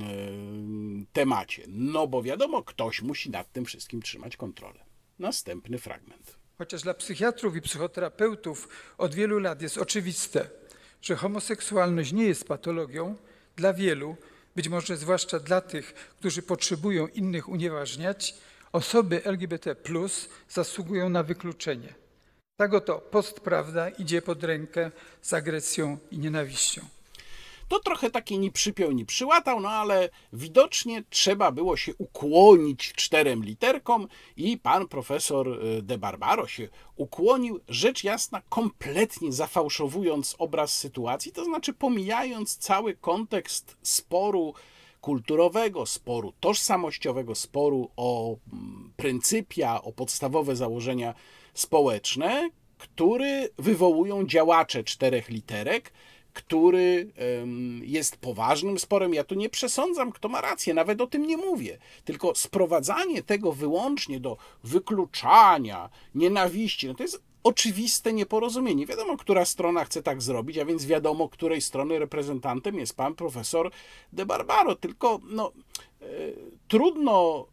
[1.12, 1.62] temacie.
[1.68, 4.84] No bo wiadomo, ktoś musi nad tym wszystkim trzymać kontrolę.
[5.18, 6.38] Następny fragment.
[6.58, 10.50] Chociaż dla psychiatrów i psychoterapeutów od wielu lat jest oczywiste,
[11.02, 13.16] że homoseksualność nie jest patologią,
[13.56, 14.16] dla wielu,
[14.56, 18.34] być może zwłaszcza dla tych, którzy potrzebują innych unieważniać,
[18.74, 19.76] osoby LGBT
[20.48, 21.94] zasługują na wykluczenie.
[22.56, 24.90] Tak oto postprawda idzie pod rękę
[25.22, 26.82] z agresją i nienawiścią.
[27.68, 33.44] To trochę taki ni przypiął, ni przyłatał, no ale widocznie trzeba było się ukłonić czterem
[33.44, 41.32] literkom i pan profesor y, de Barbaro się ukłonił, rzecz jasna, kompletnie zafałszowując obraz sytuacji,
[41.32, 44.54] to znaczy pomijając cały kontekst sporu
[45.04, 51.14] kulturowego, sporu tożsamościowego, sporu o mm, pryncypia, o podstawowe założenia
[51.54, 55.92] społeczne, który wywołują działacze czterech literek,
[56.32, 57.12] który
[57.82, 59.14] jest poważnym sporem.
[59.14, 61.78] Ja tu nie przesądzam, kto ma rację, nawet o tym nie mówię.
[62.04, 68.86] Tylko sprowadzanie tego wyłącznie do wykluczania, nienawiści, no to jest oczywiste nieporozumienie.
[68.86, 73.70] Wiadomo, która strona chce tak zrobić, a więc wiadomo, której strony reprezentantem jest pan profesor
[74.12, 74.76] De Barbaro.
[74.76, 75.52] Tylko no,
[76.00, 76.06] e,
[76.68, 77.46] trudno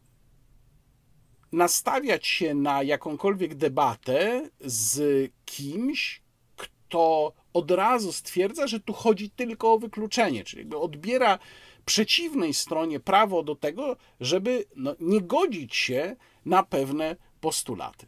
[1.51, 6.21] nastawiać się na jakąkolwiek debatę z kimś,
[6.56, 11.39] kto od razu stwierdza, że tu chodzi tylko o wykluczenie, czyli odbiera
[11.86, 18.08] przeciwnej stronie prawo do tego, żeby no, nie godzić się na pewne postulaty.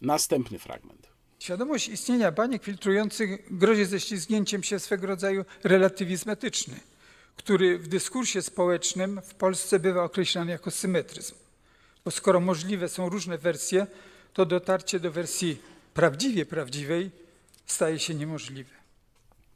[0.00, 1.09] Następny fragment.
[1.40, 6.80] Świadomość istnienia baniek filtrujących grozi ze ślizgnięciem się swego rodzaju relatywizm etyczny,
[7.36, 11.34] który w dyskursie społecznym w Polsce bywa określany jako symetryzm.
[12.04, 13.86] Bo skoro możliwe są różne wersje,
[14.32, 15.58] to dotarcie do wersji
[15.94, 17.10] prawdziwie prawdziwej
[17.66, 18.74] staje się niemożliwe.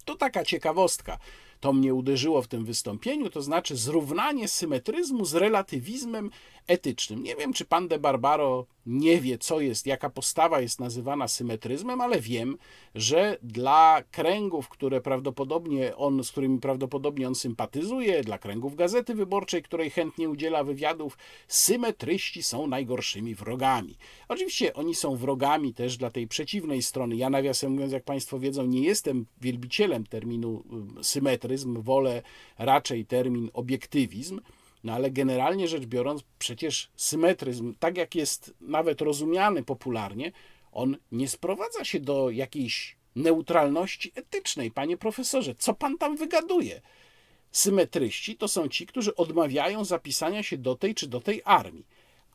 [0.05, 1.18] To taka ciekawostka
[1.61, 6.31] to mnie uderzyło w tym wystąpieniu, to znaczy zrównanie symetryzmu z relatywizmem
[6.66, 7.22] etycznym.
[7.22, 12.00] Nie wiem, czy pan de Barbaro nie wie, co jest, jaka postawa jest nazywana symetryzmem,
[12.00, 12.57] ale wiem,
[12.94, 19.62] że dla kręgów, które prawdopodobnie on, z którymi prawdopodobnie on sympatyzuje, dla kręgów Gazety Wyborczej,
[19.62, 23.96] której chętnie udziela wywiadów, symetryści są najgorszymi wrogami.
[24.29, 27.16] Oczywiście oni są wrogami też dla tej przeciwnej strony.
[27.16, 30.64] Ja nawiasem mówiąc, jak Państwo wiedzą, nie jestem wielbicielem terminu
[31.03, 32.22] symetryzm, wolę
[32.59, 34.40] raczej termin obiektywizm.
[34.85, 40.33] No ale generalnie rzecz biorąc, przecież symetryzm, tak jak jest nawet rozumiany popularnie,
[40.73, 44.70] on nie sprowadza się do jakiejś neutralności etycznej.
[44.70, 46.81] Panie profesorze, co pan tam wygaduje?
[47.51, 51.87] Symetryści to są ci, którzy odmawiają zapisania się do tej czy do tej armii.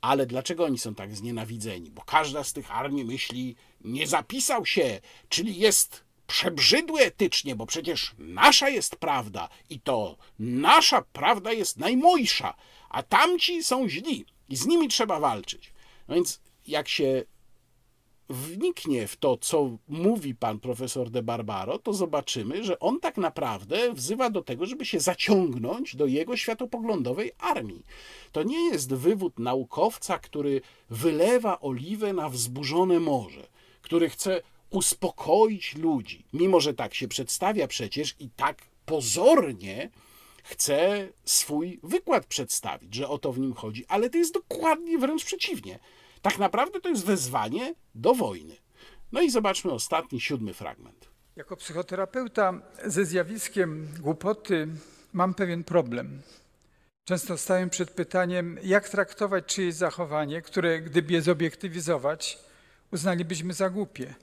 [0.02, 1.92] Ale dlaczego oni są tak znienawidzeni?
[1.92, 8.16] Bo każda z tych armii myśli, nie zapisał się, czyli jest przebrzydły etycznie, bo przecież
[8.18, 12.54] nasza jest prawda i to nasza prawda jest najmojsza,
[12.90, 15.74] a tamci są źli i z nimi trzeba walczyć.
[16.08, 17.24] No więc jak się
[18.30, 23.94] wniknie w to, co mówi pan profesor de Barbaro, to zobaczymy, że on tak naprawdę
[23.94, 27.86] wzywa do tego, żeby się zaciągnąć do jego światopoglądowej armii.
[28.32, 33.48] To nie jest wywód naukowca, który wylewa oliwę na wzburzone morze,
[33.82, 39.90] który chce uspokoić ludzi, mimo że tak się przedstawia przecież i tak pozornie
[40.44, 45.26] chce swój wykład przedstawić, że o to w nim chodzi, ale to jest dokładnie wręcz
[45.26, 45.80] przeciwnie.
[46.22, 48.56] Tak naprawdę to jest wezwanie do wojny.
[49.12, 51.10] No i zobaczmy ostatni, siódmy fragment.
[51.36, 54.68] Jako psychoterapeuta ze zjawiskiem głupoty
[55.14, 56.22] mam pewien problem.
[57.04, 62.40] Często staję przed pytaniem, jak traktować czyjeś zachowanie, które gdyby je zobiektywizować,
[62.92, 64.16] uznalibyśmy za głupie.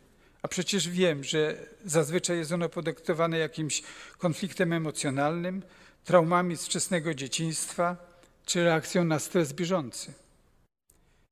[0.47, 3.83] A przecież wiem, że zazwyczaj jest ono podyktowane jakimś
[4.19, 5.63] konfliktem emocjonalnym,
[6.05, 7.97] traumami z wczesnego dzieciństwa
[8.45, 10.13] czy reakcją na stres bieżący.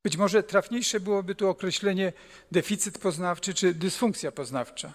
[0.04, 2.12] Być może trafniejsze byłoby tu określenie
[2.52, 4.94] deficyt poznawczy czy dysfunkcja poznawcza.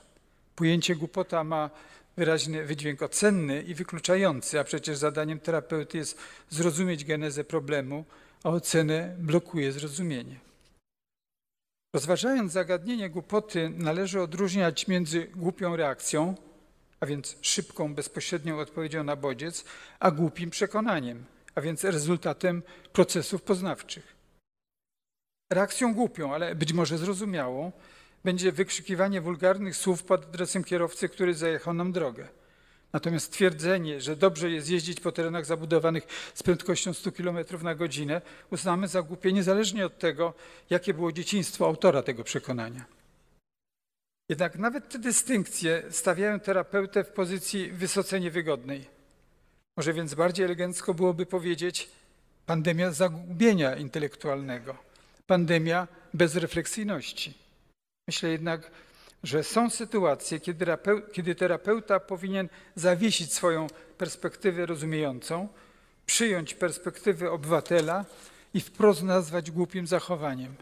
[0.56, 1.70] Pojęcie głupota ma
[2.18, 6.18] wyraźny wydźwięk ocenny i wykluczający, a przecież zadaniem terapeuty jest
[6.50, 8.06] zrozumieć genezę problemu,
[8.44, 10.49] a ocenę blokuje zrozumienie.
[11.94, 16.36] Rozważając zagadnienie głupoty, należy odróżniać między głupią reakcją,
[17.00, 19.66] a więc szybką, bezpośrednią odpowiedzią na bodziec,
[20.00, 21.26] a głupim przekonaniem,
[21.56, 24.16] a więc rezultatem procesów poznawczych.
[25.52, 27.72] Reakcją głupią, ale być może zrozumiałą,
[28.24, 32.28] będzie wykrzykiwanie wulgarnych słów pod adresem kierowcy, który zajechał nam drogę.
[32.94, 38.22] Natomiast twierdzenie, że dobrze jest jeździć po terenach zabudowanych z prędkością 100 km na godzinę,
[38.52, 40.34] uznamy za głupie niezależnie od tego,
[40.70, 42.86] jakie było dzieciństwo autora tego przekonania.
[44.30, 48.86] Jednak nawet te dystynkcje stawiają terapeutę w pozycji wysoce niewygodnej.
[49.78, 51.90] Może więc bardziej elegancko byłoby powiedzieć
[52.46, 54.76] pandemia zagubienia intelektualnego,
[55.28, 57.34] pandemia bezrefleksyjności.
[58.08, 58.72] Myślę jednak,
[59.24, 60.66] że są sytuacje, kiedy,
[61.12, 65.48] kiedy terapeuta powinien zawiesić swoją perspektywę rozumiejącą,
[66.06, 68.06] przyjąć perspektywę obywatela
[68.54, 70.56] i wprost nazwać głupim zachowaniem.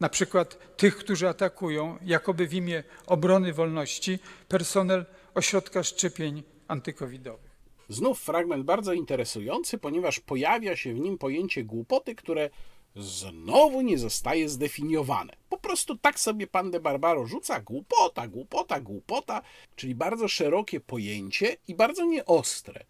[0.00, 7.56] Na przykład tych, którzy atakują, jakoby w imię obrony wolności, personel ośrodka szczepień antykowidowych.
[7.88, 12.50] Znów fragment bardzo interesujący, ponieważ pojawia się w nim pojęcie głupoty, które
[12.96, 15.36] znowu nie zostaje zdefiniowane.
[15.48, 19.42] Po prostu tak sobie pan de Barbaro rzuca głupota, głupota, głupota,
[19.76, 22.84] czyli bardzo szerokie pojęcie i bardzo nieostre,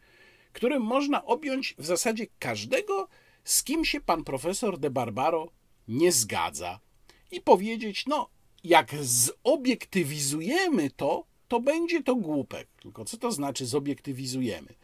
[0.52, 3.08] którym można objąć w zasadzie każdego,
[3.44, 5.48] z kim się pan profesor de Barbaro
[5.88, 6.80] nie zgadza
[7.30, 8.28] i powiedzieć, no,
[8.64, 12.68] jak zobiektywizujemy to, to będzie to głupek.
[12.80, 14.74] Tylko co to znaczy zobiektywizujemy?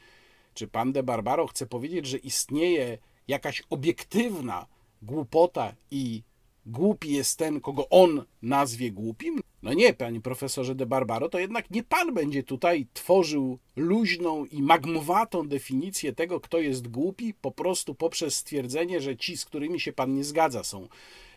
[0.54, 4.66] Czy pan de Barbaro chce powiedzieć, że istnieje jakaś obiektywna
[5.02, 6.22] głupota i
[6.66, 9.40] głupi jest ten, kogo on nazwie głupim?
[9.62, 14.62] No nie, panie profesorze de Barbaro, to jednak nie pan będzie tutaj tworzył luźną i
[14.62, 19.92] magmowatą definicję tego, kto jest głupi, po prostu poprzez stwierdzenie, że ci, z którymi się
[19.92, 20.88] pan nie zgadza, są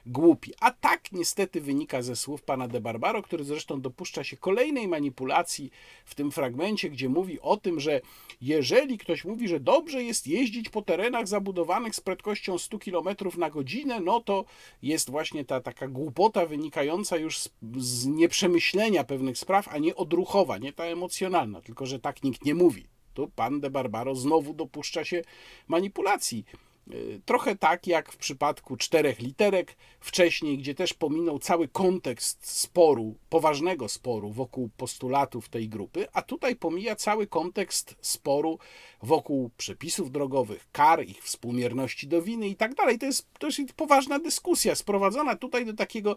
[0.05, 0.53] głupi.
[0.59, 5.71] A tak niestety wynika ze słów pana de Barbaro, który zresztą dopuszcza się kolejnej manipulacji
[6.05, 8.01] w tym fragmencie, gdzie mówi o tym, że
[8.41, 13.49] jeżeli ktoś mówi, że dobrze jest jeździć po terenach zabudowanych z prędkością 100 km na
[13.49, 14.45] godzinę, no to
[14.81, 20.57] jest właśnie ta taka głupota wynikająca już z, z nieprzemyślenia pewnych spraw, a nie odruchowa,
[20.57, 22.85] nie ta emocjonalna, tylko że tak nikt nie mówi.
[23.13, 25.21] Tu pan de Barbaro znowu dopuszcza się
[25.67, 26.45] manipulacji.
[27.25, 33.89] Trochę tak jak w przypadku czterech literek wcześniej, gdzie też pominął cały kontekst sporu, poważnego
[33.89, 38.59] sporu wokół postulatów tej grupy, a tutaj pomija cały kontekst sporu
[39.01, 42.99] wokół przepisów drogowych, kar, ich współmierności do winy i tak dalej.
[42.99, 46.15] To jest, to jest poważna dyskusja sprowadzona tutaj do takiego,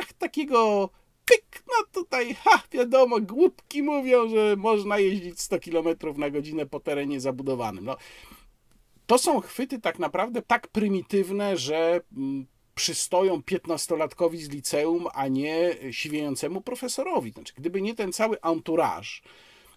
[0.00, 0.90] ach, takiego
[1.24, 6.80] pyk, no tutaj, ha, wiadomo, głupki mówią, że można jeździć 100 km na godzinę po
[6.80, 7.84] terenie zabudowanym.
[7.84, 7.96] No,
[9.06, 15.76] to są chwyty tak naprawdę tak prymitywne, że mm, przystoją piętnastolatkowi z liceum, a nie
[15.90, 17.30] siwiejącemu profesorowi.
[17.30, 19.08] Znaczy, gdyby nie ten cały entourage,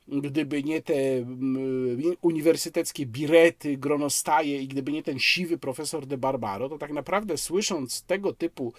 [0.08, 6.70] gdyby nie te mm, uniwersyteckie birety, gronostaje i gdyby nie ten siwy profesor de Barbaro,
[6.70, 8.74] to tak naprawdę słysząc tego typu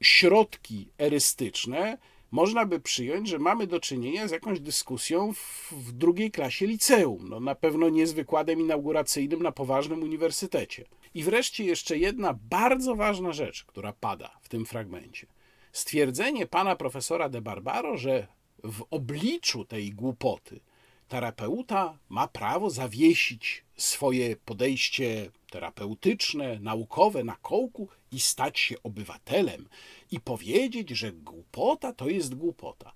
[0.00, 1.98] środki erystyczne,
[2.30, 7.28] można by przyjąć, że mamy do czynienia z jakąś dyskusją w, w drugiej klasie liceum.
[7.28, 10.84] No, na pewno nie z wykładem inauguracyjnym na poważnym uniwersytecie.
[11.14, 15.26] I wreszcie jeszcze jedna bardzo ważna rzecz, która pada w tym fragmencie.
[15.72, 18.26] Stwierdzenie pana profesora de Barbaro, że
[18.64, 20.60] w obliczu tej głupoty
[21.08, 29.68] terapeuta ma prawo zawiesić swoje podejście terapeutyczne, naukowe na kołku i stać się obywatelem
[30.10, 32.92] i powiedzieć, że głupota to jest głupota.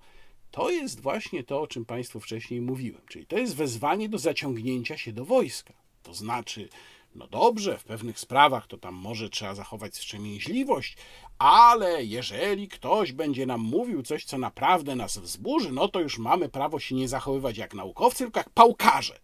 [0.51, 4.97] To jest właśnie to, o czym Państwu wcześniej mówiłem, czyli to jest wezwanie do zaciągnięcia
[4.97, 5.73] się do wojska.
[6.03, 6.69] To znaczy,
[7.15, 10.97] no dobrze, w pewnych sprawach to tam może trzeba zachować wstrzemięźliwość,
[11.37, 16.49] ale jeżeli ktoś będzie nam mówił coś, co naprawdę nas wzburzy, no to już mamy
[16.49, 19.19] prawo się nie zachowywać jak naukowcy, tylko jak pałkarze.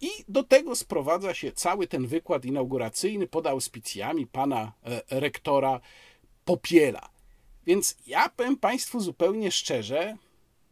[0.00, 5.80] I do tego sprowadza się cały ten wykład inauguracyjny pod auspicjami pana e, rektora
[6.44, 7.15] Popiela.
[7.66, 10.16] Więc ja powiem Państwu zupełnie szczerze,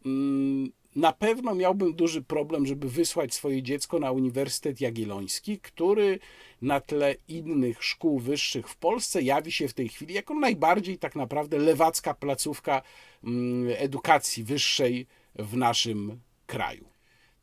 [0.07, 6.19] mm, na pewno miałbym duży problem, żeby wysłać swoje dziecko na Uniwersytet Jagielloński, który
[6.63, 11.17] na tle innych szkół wyższych w Polsce jawi się w tej chwili jako najbardziej tak
[11.17, 12.83] naprawdę lewacka placówka
[13.25, 16.85] mm, edukacji wyższej w naszym kraju.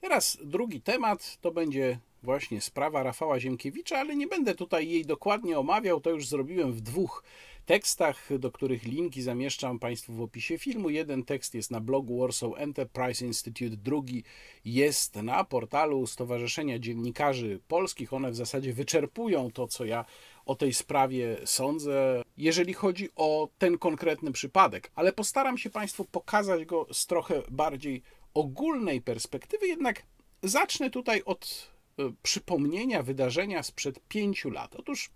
[0.02, 5.60] Teraz drugi temat to będzie właśnie sprawa Rafała Ziemkiewicza, ale nie będę tutaj jej dokładnie
[5.60, 7.24] omawiał, to już zrobiłem w dwóch
[7.66, 10.90] tekstach, do których linki zamieszczam Państwu w opisie filmu.
[10.90, 14.24] Jeden tekst jest na blogu Warsaw Enterprise Institute, drugi
[14.66, 18.14] jest na portalu Stowarzyszenia Dziennikarzy Polskich.
[18.14, 20.06] One w zasadzie wyczerpują to, co ja
[20.46, 26.66] o tej sprawie sądzę, jeżeli chodzi o ten konkretny przypadek, ale postaram się Państwu pokazać
[26.66, 28.02] go z trochę bardziej
[28.34, 30.04] ogólnej perspektywy, jednak
[30.44, 34.76] zacznę tutaj od e, przypomnienia wydarzenia sprzed pięciu lat.
[34.76, 35.10] Otóż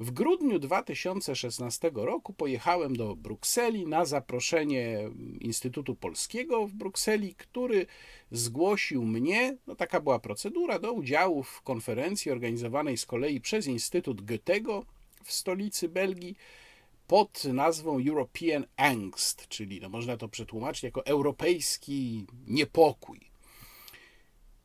[0.00, 7.86] w grudniu 2016 roku pojechałem do Brukseli na zaproszenie Instytutu Polskiego w Brukseli, który
[8.30, 14.22] zgłosił mnie, no taka była procedura, do udziału w konferencji organizowanej z kolei przez Instytut
[14.22, 14.84] Goethego
[15.24, 16.36] w stolicy Belgii
[17.06, 23.35] pod nazwą European Angst, czyli no można to przetłumaczyć jako europejski niepokój.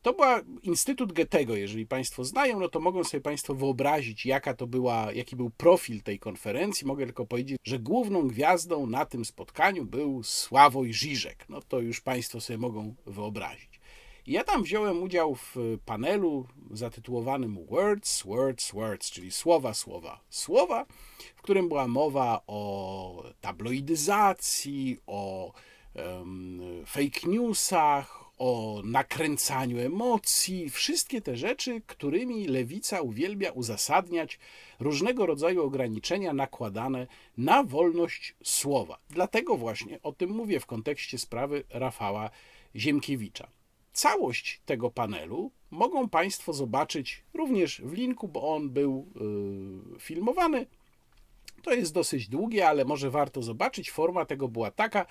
[0.02, 4.66] To była Instytut Goethego, jeżeli Państwo znają, no to mogą sobie Państwo wyobrazić, jaka to
[4.66, 6.86] była, jaki był profil tej konferencji.
[6.86, 11.44] Mogę tylko powiedzieć, że główną gwiazdą na tym spotkaniu był Sławoj Żyżek.
[11.48, 13.80] No to już Państwo sobie mogą wyobrazić.
[14.26, 20.86] Ja tam wziąłem udział w panelu zatytułowanym Words, Words, Words, czyli słowa, słowa, słowa,
[21.36, 25.52] w którym była mowa o tabloidyzacji, o
[25.94, 34.38] um, fake newsach, o nakręcaniu emocji, wszystkie te rzeczy, którymi lewica uwielbia uzasadniać
[34.80, 37.06] różnego rodzaju ograniczenia nakładane
[37.36, 38.98] na wolność słowa.
[39.10, 42.30] Dlatego właśnie o tym mówię w kontekście sprawy Rafała
[42.76, 43.48] Ziemkiewicza.
[43.92, 49.06] Całość tego panelu mogą Państwo zobaczyć również w linku, bo on był
[49.94, 50.66] yy, filmowany.
[51.62, 53.90] To jest dosyć długie, ale może warto zobaczyć.
[53.90, 55.06] Forma tego była taka,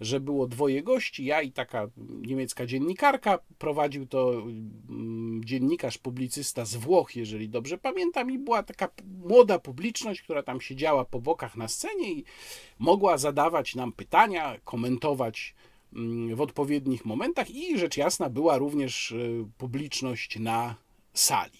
[0.00, 3.38] że było dwoje gości, ja i taka niemiecka dziennikarka.
[3.58, 8.88] Prowadził to mm, dziennikarz, publicysta z Włoch, jeżeli dobrze pamiętam, i była taka
[9.24, 12.24] młoda publiczność, która tam siedziała po bokach na scenie i
[12.78, 15.54] mogła zadawać nam pytania, komentować
[15.94, 20.74] mm, w odpowiednich momentach i rzecz jasna była również y, publiczność na
[21.14, 21.58] sali.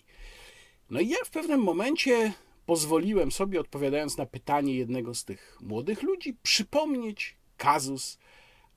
[0.90, 2.32] No i ja w pewnym momencie
[2.66, 8.18] pozwoliłem sobie, odpowiadając na pytanie jednego z tych młodych ludzi, przypomnieć kazus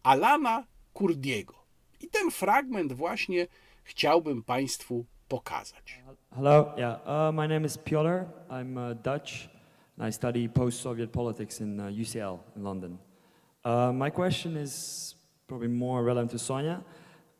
[0.04, 1.54] Alana Kurdiego.
[2.02, 3.48] I ten fragment właśnie
[3.84, 6.02] chciałbym Państwu pokazać.
[6.36, 7.00] Hello, yeah.
[7.06, 8.26] Uh, my name is Piotr.
[8.50, 9.50] I'm uh, Dutch,
[9.98, 12.98] and I study post-Soviet politics in uh, UCL in London.
[13.64, 15.16] Uh, my question is
[15.48, 16.84] probably more relevant to Sonia,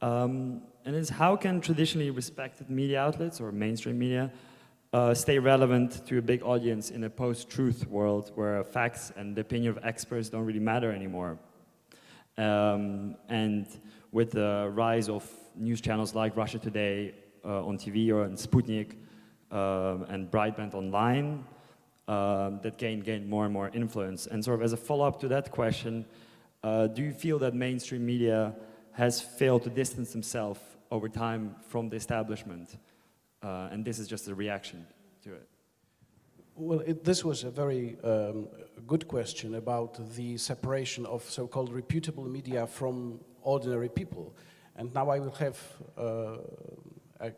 [0.02, 4.32] um, and is how can traditionally respected media outlets or mainstream media
[4.94, 9.42] uh, stay relevant to a big audience in a post-truth world where facts and the
[9.42, 11.40] opinion of experts don't really matter anymore?
[12.42, 13.68] Um, and
[14.12, 17.14] with the rise of news channels like Russia Today
[17.46, 18.96] uh, on TV or on Sputnik
[19.52, 21.46] um, and Breitband online
[22.08, 24.26] um, that gained, gain more and more influence.
[24.26, 26.06] And sort of as a follow-up to that question,
[26.64, 28.56] uh, do you feel that mainstream media
[28.94, 32.78] has failed to distance themselves over time from the establishment?
[33.44, 34.88] Uh, and this is just a reaction
[35.24, 35.48] to it.
[36.56, 38.48] Well, it, this was a very um,
[38.86, 44.36] good question about the separation of so-called reputable media from ordinary people.
[44.76, 45.60] And now I will have
[45.98, 46.38] uh,
[47.20, 47.32] a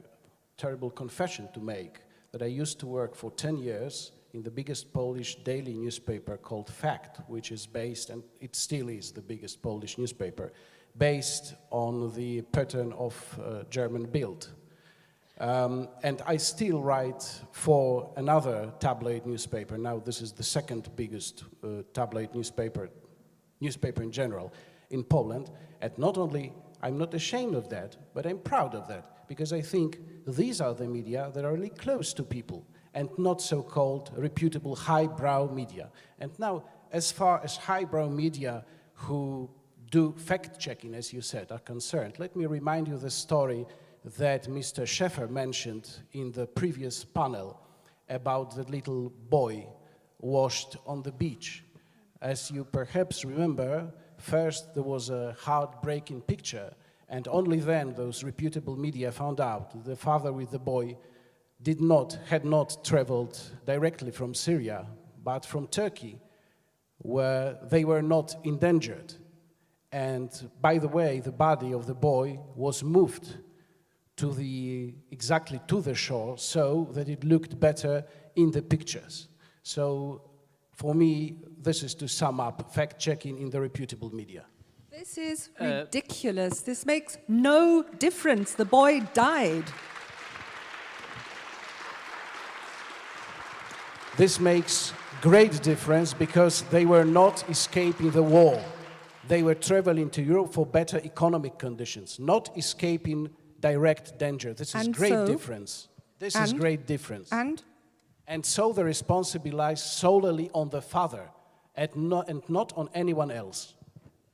[0.57, 1.99] terrible confession to make
[2.32, 6.70] that I used to work for 10 years in the biggest Polish daily newspaper called
[6.70, 10.51] Fact, which is based, and it still is the biggest Polish newspaper,
[10.97, 14.49] based on the pattern of uh, German Bild.
[15.44, 19.78] Um, and I still write for another tabloid newspaper.
[19.78, 22.89] Now, this is the second biggest uh, tabloid newspaper,
[23.60, 24.54] newspaper in general,
[24.89, 25.50] in Poland.
[25.82, 29.60] And not only I'm not ashamed of that, but I'm proud of that because I
[29.60, 34.78] think these are the media that are really close to people and not so-called reputable
[34.78, 35.89] highbrow media.
[36.20, 36.64] And now,
[36.94, 38.64] as far as highbrow media
[38.94, 39.50] who
[39.91, 43.66] do fact-checking, as you said, are concerned, let me remind you the story
[44.04, 44.86] that Mr.
[44.86, 47.60] Sheffer mentioned in the previous panel
[48.10, 49.66] about the little boy
[50.20, 51.64] washed on the beach.
[52.22, 56.74] As you perhaps remember, first there was a heartbreaking picture,
[57.08, 60.97] and only then those reputable media found out the father with the boy
[61.62, 64.86] did not, had not traveled directly from Syria,
[65.24, 66.20] but from Turkey,
[66.97, 69.14] where they were not endangered.
[69.93, 70.30] And
[70.60, 73.38] by the way, the body of the boy was moved
[74.16, 78.05] to the exactly to the shore so that it looked better
[78.36, 79.28] in the pictures.
[79.64, 80.22] So
[80.72, 84.45] for me, this is to sum up fact checking in the reputable media.
[84.91, 86.61] This is uh, ridiculous.
[86.61, 88.53] this makes no difference.
[88.53, 89.66] The boy died.
[94.16, 98.64] This makes great difference because they were not escaping the war.
[99.28, 103.30] They were traveling to Europe for better economic conditions, not escaping
[103.70, 104.53] direct danger.
[104.53, 105.26] This is And great so?
[105.34, 105.72] difference.
[106.20, 107.30] This is great difference.
[107.32, 107.64] And
[108.28, 111.26] And so the responsibility lies solely on the father
[111.76, 113.74] and not, and not on anyone else.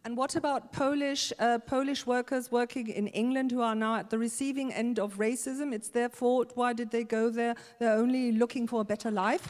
[0.05, 4.17] and what about Polish uh, Polish workers working in England who are now at the
[4.17, 5.73] receiving end of racism?
[5.73, 6.47] It's their fault.
[6.55, 7.55] Why did they go there?
[7.79, 9.43] They're only looking for a better life.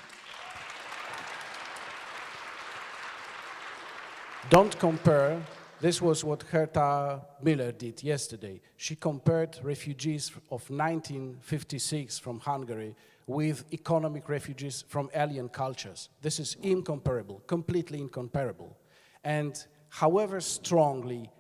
[4.50, 5.42] Don't compare.
[5.82, 8.60] This was what Herta Miller did yesterday.
[8.76, 16.10] She compared refugees of 1956 from Hungary with economic refugees from alien cultures.
[16.22, 18.76] This is incomparable, completely incomparable.
[19.24, 19.56] And
[19.88, 21.32] however strongly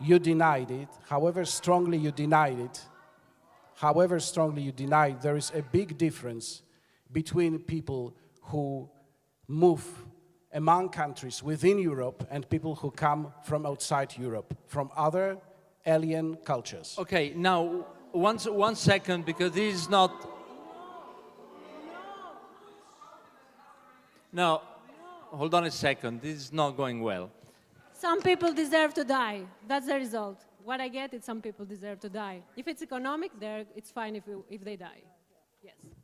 [0.00, 2.84] you denied it, however strongly you denied it,
[3.76, 6.62] however strongly you denied, there is a big difference
[7.12, 8.90] between people who
[9.46, 9.86] move
[10.54, 15.36] among countries within Europe and people who come from outside Europe, from other
[15.84, 16.94] alien cultures.
[16.98, 20.30] Okay, now one, one second because this is not.
[24.32, 24.62] No,
[25.30, 26.22] hold on a second.
[26.22, 27.30] This is not going well.
[27.92, 29.42] Some people deserve to die.
[29.66, 30.44] That's the result.
[30.64, 32.42] What I get is some people deserve to die.
[32.56, 35.02] If it's economic, there it's fine if, you, if they die.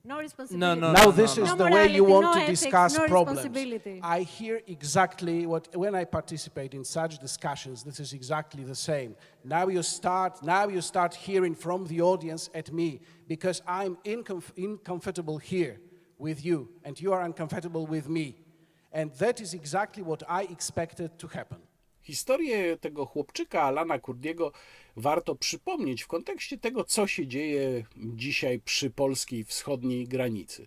[0.02, 0.08] Yes.
[0.08, 0.80] No responsibility.
[0.80, 1.56] no, now this no, is no.
[1.56, 3.38] the No way you want no to ethics, discuss no problems.
[3.44, 4.00] responsibility.
[4.02, 7.82] I hear exactly what when I participate in such discussions.
[7.82, 9.14] This is exactly the same.
[9.44, 10.42] Now you start.
[10.42, 15.80] Now you start hearing from the audience at me because I'm incomf- uncomfortable here
[16.18, 18.34] with you, and you are uncomfortable with me,
[18.92, 21.58] and that is exactly what I expected to happen.
[22.02, 24.52] Historię tego chłopczyka Alana Kurdiego
[24.96, 30.66] warto przypomnieć w kontekście tego, co się dzieje dzisiaj przy polskiej wschodniej granicy.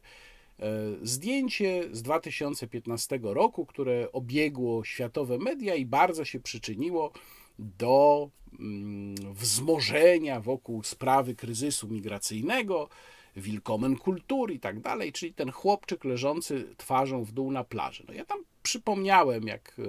[0.60, 0.70] E,
[1.02, 7.12] zdjęcie z 2015 roku, które obiegło światowe media i bardzo się przyczyniło
[7.60, 12.90] do mm, wzmożenia wokół sprawy kryzysu migracyjnego,
[13.36, 18.04] Willkommen Kultur i tak dalej, czyli ten chłopczyk leżący twarzą w dół na plaży.
[18.08, 19.84] No ja tam przypomniałem, jak e,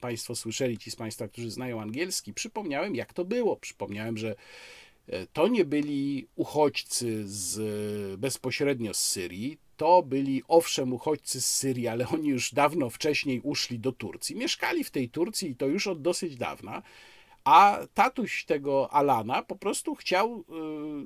[0.00, 3.56] Państwo słyszeli, ci z Państwa, którzy znają angielski, przypomniałem, jak to było.
[3.56, 4.34] Przypomniałem, że
[5.08, 11.88] e, to nie byli uchodźcy z, bezpośrednio z Syrii, to byli owszem uchodźcy z Syrii,
[11.88, 14.36] ale oni już dawno wcześniej uszli do Turcji.
[14.36, 16.82] Mieszkali w tej Turcji i to już od dosyć dawna.
[17.44, 20.44] A tatuś tego Alana po prostu chciał,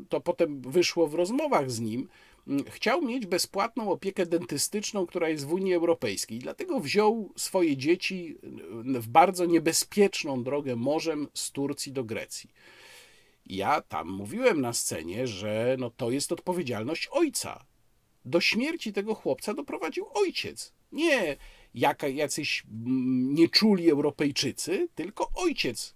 [0.03, 2.09] y, to potem wyszło w rozmowach z nim,
[2.71, 6.39] chciał mieć bezpłatną opiekę dentystyczną, która jest w Unii Europejskiej.
[6.39, 8.39] Dlatego wziął swoje dzieci
[8.85, 12.51] w bardzo niebezpieczną drogę morzem z Turcji do Grecji.
[13.47, 17.65] Ja tam mówiłem na scenie, że no to jest odpowiedzialność ojca.
[18.25, 20.73] Do śmierci tego chłopca doprowadził ojciec.
[20.93, 21.37] Nie
[21.75, 22.65] jaka, jacyś
[23.33, 25.95] nieczuli Europejczycy, tylko ojciec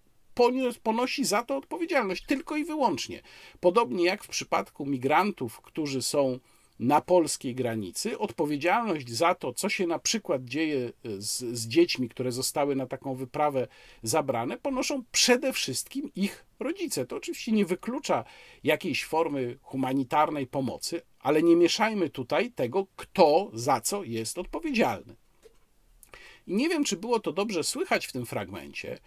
[0.83, 3.23] ponosi za to odpowiedzialność tylko i wyłącznie.
[3.61, 6.39] Podobnie jak w przypadku migrantów, którzy są
[6.79, 12.33] na polskiej granicy, odpowiedzialność za to, co się na przykład dzieje z, z, dziećmi, które
[12.33, 13.69] zostały na taką wyprawę
[14.03, 17.07] zabrane, ponoszą przede wszystkim ich rodzice.
[17.07, 18.25] To oczywiście nie wyklucza
[18.65, 25.17] jakiejś formy humanitarnej pomocy, ale nie mieszajmy tutaj tego, kto za co jest odpowiedzialny.
[26.47, 28.99] I nie wiem, czy było to dobrze słychać w tym fragmencie,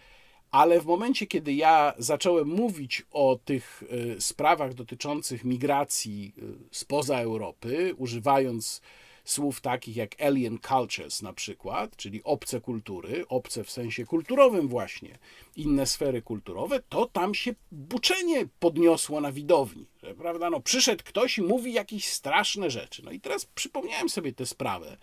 [0.52, 3.82] ale w momencie, kiedy ja zacząłem mówić o tych
[4.16, 8.80] y, sprawach dotyczących migracji y, spoza Europy, używając
[9.24, 15.18] słów takich jak alien cultures na przykład, czyli obce kultury, obce w sensie kulturowym właśnie,
[15.56, 21.38] inne sfery kulturowe, to tam się buczenie podniosło na widowni, że, prawda, no przyszedł ktoś
[21.38, 23.02] i mówi jakieś straszne rzeczy.
[23.04, 24.96] No i teraz przypomniałem sobie tę sprawę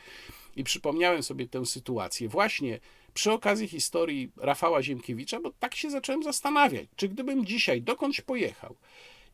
[0.56, 2.80] i przypomniałem sobie tę sytuację właśnie
[3.20, 8.76] przy okazji historii Rafała Ziemkiewicza, bo tak się zacząłem zastanawiać, czy gdybym dzisiaj dokądś pojechał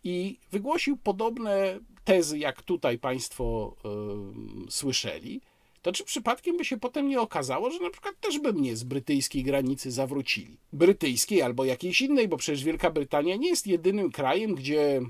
[0.03, 5.41] i wygłosił podobne tezy, jak tutaj Państwo yy, słyszeli,
[5.81, 8.83] to czy przypadkiem by się potem nie okazało, że na przykład też by mnie z
[8.83, 10.57] brytyjskiej granicy zawrócili?
[10.73, 15.01] Brytyjskiej albo jakiejś innej, bo przecież Wielka Brytania nie jest jedynym krajem, gdzie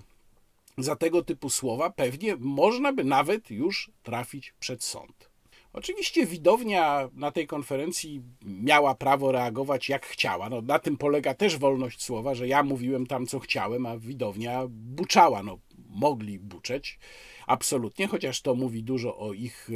[0.77, 5.34] za tego typu słowa pewnie można by nawet już trafić przed sąd.
[5.75, 10.49] Oczywiście widownia na tej konferencji miała prawo reagować jak chciała.
[10.49, 14.63] No, na tym polega też wolność słowa, że ja mówiłem tam co chciałem, a widownia
[14.69, 15.43] buczała.
[15.43, 15.59] No,
[15.89, 16.99] mogli buczeć,
[17.47, 19.69] absolutnie, chociaż to mówi dużo o ich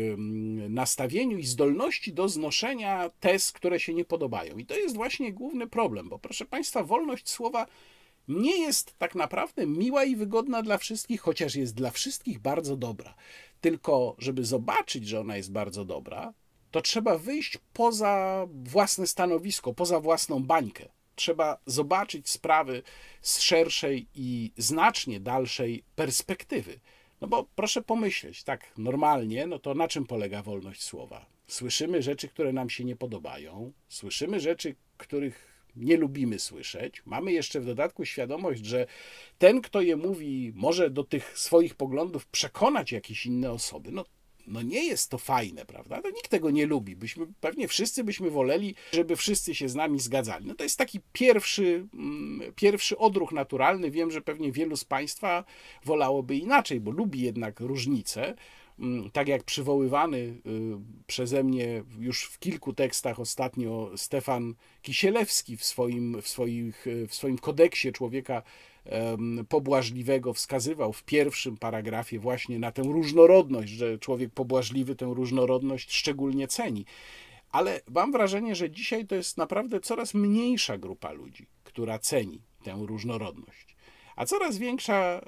[0.69, 4.57] nastawieniu i zdolności do znoszenia tez, które się nie podobają.
[4.57, 7.65] I to jest właśnie główny problem, bo proszę Państwa, wolność słowa
[8.27, 13.15] nie jest tak naprawdę miła i wygodna dla wszystkich, chociaż jest dla wszystkich bardzo dobra.
[13.61, 16.33] Tylko, żeby zobaczyć, że ona jest bardzo dobra,
[16.71, 20.89] to trzeba wyjść poza własne stanowisko, poza własną bańkę.
[21.15, 22.83] Trzeba zobaczyć sprawy
[23.21, 26.79] z szerszej i znacznie dalszej perspektywy.
[27.21, 31.25] No bo proszę pomyśleć, tak normalnie, no to na czym polega wolność słowa?
[31.47, 37.01] Słyszymy rzeczy, które nam się nie podobają, słyszymy rzeczy, których nie lubimy słyszeć.
[37.05, 38.87] Mamy jeszcze w dodatku świadomość, że
[39.37, 43.91] ten, kto je mówi, może do tych swoich poglądów przekonać jakieś inne osoby.
[43.91, 44.05] No,
[44.47, 46.01] no nie jest to fajne, prawda?
[46.01, 46.95] To nikt tego nie lubi.
[46.95, 50.45] Byśmy, pewnie wszyscy byśmy woleli, żeby wszyscy się z nami zgadzali.
[50.45, 53.91] No to jest taki pierwszy, mm, pierwszy odruch naturalny.
[53.91, 55.43] Wiem, że pewnie wielu z Państwa
[55.85, 58.35] wolałoby inaczej, bo lubi jednak różnice.
[58.79, 60.41] Mm, tak jak przywoływany y,
[61.07, 67.37] przeze mnie już w kilku tekstach ostatnio Stefan Kisielewski w swoim, w swoich, w swoim
[67.37, 68.43] kodeksie człowieka
[69.49, 76.47] pobłażliwego wskazywał w pierwszym paragrafie właśnie na tę różnorodność, że człowiek pobłażliwy tę różnorodność szczególnie
[76.47, 76.85] ceni.
[77.51, 82.77] Ale mam wrażenie, że dzisiaj to jest naprawdę coraz mniejsza grupa ludzi, która ceni tę
[82.87, 83.68] różnorodność
[84.19, 85.21] a coraz większa e,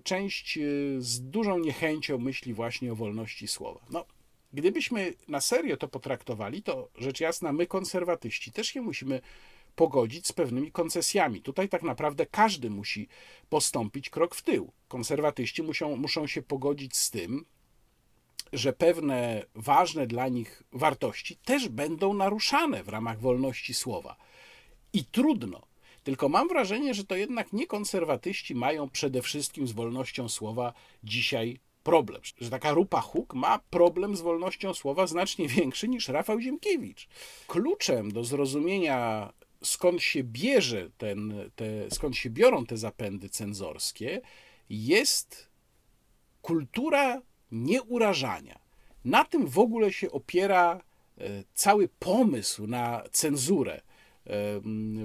[0.00, 0.60] część e,
[0.98, 3.80] z dużą niechęcią myśli właśnie o wolności słowa.
[3.90, 4.04] No,
[4.52, 9.20] gdybyśmy na serio to potraktowali, to rzecz jasna, my konserwatyści też się musimy
[9.76, 11.42] pogodzić z pewnymi koncesjami.
[11.42, 13.08] Tutaj tak naprawdę każdy musi
[13.48, 14.72] postąpić krok w tył.
[14.88, 17.44] Konserwatyści muszą, muszą się pogodzić z tym,
[18.52, 24.16] że pewne ważne dla nich wartości też będą naruszane w ramach wolności słowa.
[24.92, 25.73] I trudno
[26.04, 30.72] tylko mam wrażenie, że to jednak nie konserwatyści mają przede wszystkim z wolnością słowa
[31.04, 32.20] dzisiaj problem.
[32.40, 37.08] Że taka Rupa Huk ma problem z wolnością słowa znacznie większy niż Rafał Ziemkiewicz.
[37.46, 39.32] Kluczem do zrozumienia
[39.62, 44.20] skąd się bierze ten, te, skąd się biorą te zapędy cenzorskie,
[44.70, 45.48] jest
[46.42, 48.58] kultura nieurażania.
[49.04, 50.80] Na tym w ogóle się opiera
[51.18, 53.80] e, cały pomysł na cenzurę,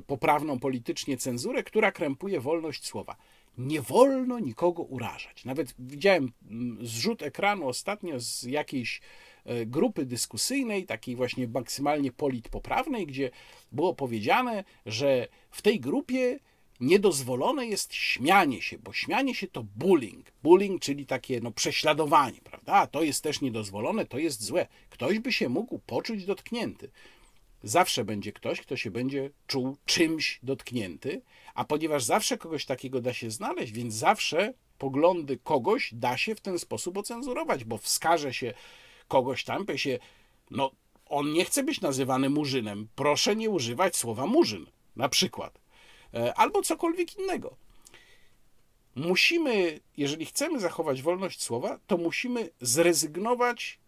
[0.08, 3.16] poprawną politycznie cenzurę, która krępuje wolność słowa.
[3.58, 5.46] Nie wolno nikogo urażać.
[5.46, 6.32] Nawet widziałem
[6.82, 9.02] zrzut ekranu ostatnio z jakiejś
[9.46, 13.32] e, grupy dyskusyjnej, takiej właśnie maksymalnie politpoprawnej, gdzie
[13.72, 16.40] było powiedziane, że w tej grupie
[16.80, 20.32] niedozwolone jest śmianie się, bo śmianie się to bullying.
[20.44, 22.88] Bullying, czyli takie no, prześladowanie, prawda?
[22.88, 24.68] To jest też niedozwolone, to jest złe.
[24.90, 26.90] Ktoś by się mógł poczuć dotknięty.
[27.64, 31.22] Zawsze będzie ktoś, kto się będzie czuł czymś dotknięty,
[31.54, 36.42] a ponieważ zawsze kogoś takiego da się znaleźć, więc zawsze poglądy kogoś da się w
[36.42, 38.54] ten sposób ocenzurować, bo wskaże się
[39.08, 40.00] kogoś tam, powie się,
[40.52, 40.72] no
[41.06, 45.60] on nie chce być nazywany murzynem, proszę nie używać słowa murzyn, na przykład.
[46.14, 47.56] E, albo cokolwiek innego.
[48.96, 53.80] Musimy, jeżeli chcemy zachować wolność słowa, to musimy zrezygnować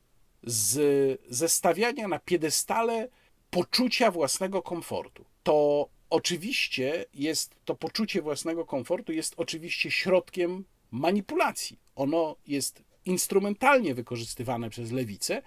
[0.43, 3.09] z zestawiania na piedestale
[3.51, 5.25] poczucia własnego komfortu.
[5.43, 11.79] To oczywiście jest, to poczucie własnego komfortu jest oczywiście środkiem manipulacji.
[11.95, 15.41] Ono jest instrumentalnie wykorzystywane przez lewicę,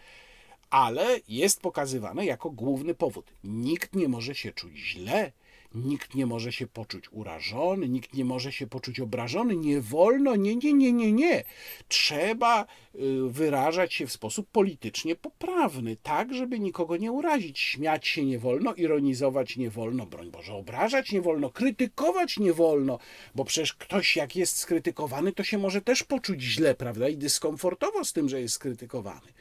[0.70, 3.32] ale jest pokazywane jako główny powód.
[3.44, 5.32] Nikt nie może się czuć źle,
[5.74, 9.56] Nikt nie może się poczuć urażony, nikt nie może się poczuć obrażony.
[9.56, 11.44] Nie wolno, nie, nie, nie, nie, nie.
[11.88, 12.98] Trzeba y,
[13.28, 17.58] wyrażać się w sposób politycznie poprawny, tak, żeby nikogo nie urazić.
[17.58, 22.98] Śmiać się nie wolno, ironizować nie wolno, broń Boże, obrażać nie wolno, krytykować nie wolno,
[23.34, 28.04] bo przecież ktoś, jak jest skrytykowany, to się może też poczuć źle, prawda, i dyskomfortowo
[28.04, 29.32] z tym, że jest skrytykowany.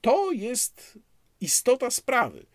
[0.00, 0.98] To jest
[1.40, 2.51] istota sprawy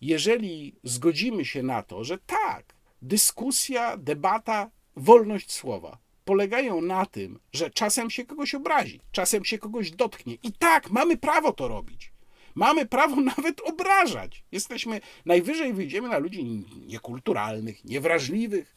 [0.00, 7.70] jeżeli zgodzimy się na to, że tak, dyskusja, debata, wolność słowa polegają na tym, że
[7.70, 10.34] czasem się kogoś obrazi, czasem się kogoś dotknie.
[10.42, 12.12] I tak, mamy prawo to robić.
[12.54, 14.44] Mamy prawo nawet obrażać.
[14.52, 16.44] Jesteśmy, najwyżej wyjdziemy na ludzi
[16.86, 18.76] niekulturalnych, niewrażliwych.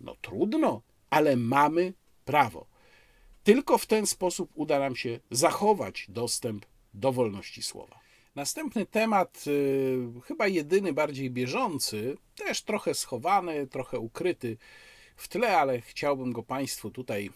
[0.00, 1.92] No trudno, ale mamy
[2.24, 2.66] prawo.
[3.44, 8.00] Tylko w ten sposób uda nam się zachować dostęp do wolności słowa.
[8.38, 14.56] Następny temat, y, chyba jedyny bardziej bieżący, też trochę schowany, trochę ukryty
[15.16, 17.30] w tle, ale chciałbym go Państwu tutaj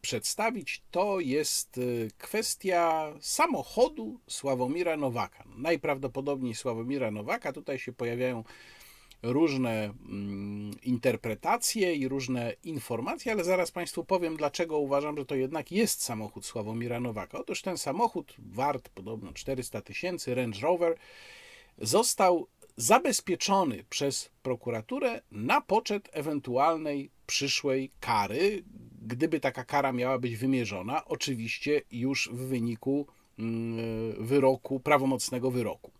[0.00, 5.44] przedstawić, to jest y, kwestia samochodu Sławomira Nowaka.
[5.56, 7.52] Najprawdopodobniej Sławomira Nowaka.
[7.52, 8.44] Tutaj się pojawiają
[9.22, 15.72] różne mm, interpretacje i różne informacje, ale zaraz Państwu powiem, dlaczego uważam, że to jednak
[15.72, 17.38] jest samochód Sławomira Nowaka.
[17.38, 20.96] Otóż ten samochód, wart podobno 400 tysięcy, Range Rover,
[21.78, 22.46] został
[22.76, 28.64] zabezpieczony przez prokuraturę na poczet ewentualnej przyszłej kary,
[29.02, 33.06] gdyby taka kara miała być wymierzona, oczywiście już w wyniku
[33.38, 35.90] mm, wyroku, prawomocnego wyroku.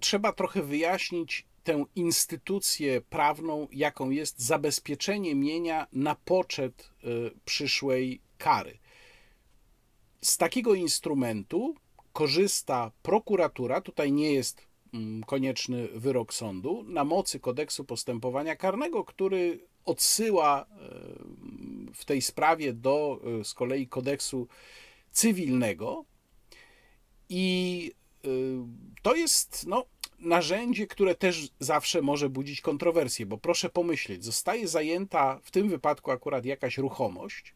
[0.00, 8.78] Trzeba trochę wyjaśnić tę instytucję prawną, jaką jest zabezpieczenie mienia na poczet y, przyszłej kary.
[10.20, 11.74] Z takiego instrumentu
[12.12, 14.62] korzysta prokuratura, tutaj nie jest
[14.94, 20.66] mm, konieczny wyrok sądu, na mocy kodeksu postępowania karnego, który odsyła y,
[21.94, 24.48] w tej sprawie do y, z kolei kodeksu
[25.10, 26.04] cywilnego.
[27.28, 27.92] I
[29.02, 29.84] to jest no,
[30.18, 36.10] narzędzie, które też zawsze może budzić kontrowersje, bo proszę pomyśleć, zostaje zajęta w tym wypadku
[36.10, 37.54] akurat jakaś ruchomość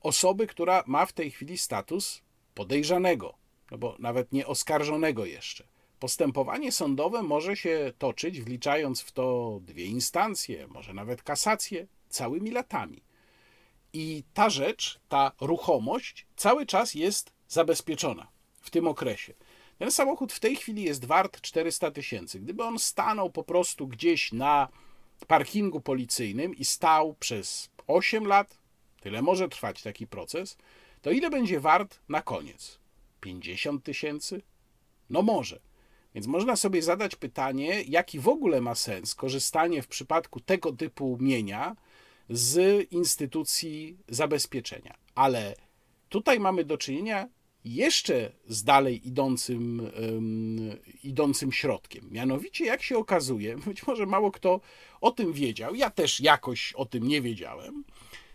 [0.00, 2.22] osoby, która ma w tej chwili status
[2.54, 3.34] podejrzanego,
[3.70, 5.64] no bo nawet nie oskarżonego jeszcze.
[5.98, 13.02] Postępowanie sądowe może się toczyć, wliczając w to dwie instancje, może nawet kasację, całymi latami.
[13.92, 18.28] I ta rzecz, ta ruchomość cały czas jest zabezpieczona
[18.60, 19.34] w tym okresie.
[19.82, 22.40] Ten samochód w tej chwili jest wart 400 tysięcy.
[22.40, 24.68] Gdyby on stanął po prostu gdzieś na
[25.26, 28.58] parkingu policyjnym i stał przez 8 lat,
[29.00, 30.56] tyle może trwać taki proces,
[31.00, 32.78] to ile będzie wart na koniec?
[33.20, 34.42] 50 tysięcy?
[35.10, 35.60] No może.
[36.14, 41.18] Więc można sobie zadać pytanie, jaki w ogóle ma sens korzystanie w przypadku tego typu
[41.20, 41.76] mienia
[42.30, 44.94] z instytucji zabezpieczenia.
[45.14, 45.54] Ale
[46.08, 47.28] tutaj mamy do czynienia
[47.64, 49.90] jeszcze z dalej idącym,
[51.04, 52.08] idącym środkiem.
[52.10, 54.60] Mianowicie, jak się okazuje, być może mało kto
[55.00, 57.84] o tym wiedział, ja też jakoś o tym nie wiedziałem,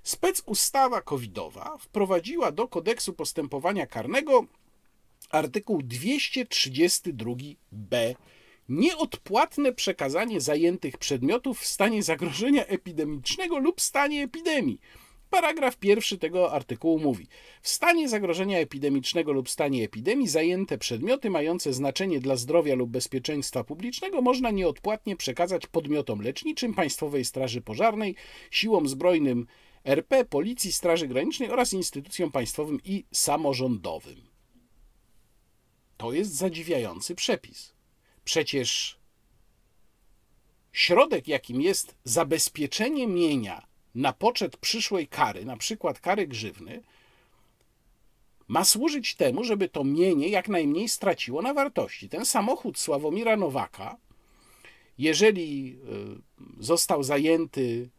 [0.03, 4.45] specustawa covidowa wprowadziła do kodeksu postępowania karnego
[5.29, 8.15] artykuł 232b,
[8.69, 14.79] nieodpłatne przekazanie zajętych przedmiotów w stanie zagrożenia epidemicznego lub stanie epidemii.
[15.29, 17.27] Paragraf pierwszy tego artykułu mówi:
[17.61, 23.63] W stanie zagrożenia epidemicznego lub stanie epidemii zajęte przedmioty mające znaczenie dla zdrowia lub bezpieczeństwa
[23.63, 28.15] publicznego można nieodpłatnie przekazać podmiotom leczniczym Państwowej Straży Pożarnej,
[28.51, 29.47] siłom zbrojnym
[29.83, 34.21] RP, Policji, Straży Granicznej oraz instytucjom państwowym i samorządowym.
[35.97, 37.73] To jest zadziwiający przepis.
[38.23, 38.99] Przecież
[40.71, 43.66] środek, jakim jest zabezpieczenie mienia
[43.97, 46.81] na poczet przyszłej kary, na przykład kary grzywny,
[48.47, 52.09] ma służyć temu, żeby to mienie jak najmniej straciło na wartości.
[52.09, 53.97] Ten samochód Sławomira Nowaka,
[54.97, 55.77] jeżeli
[56.59, 57.89] y, został zajęty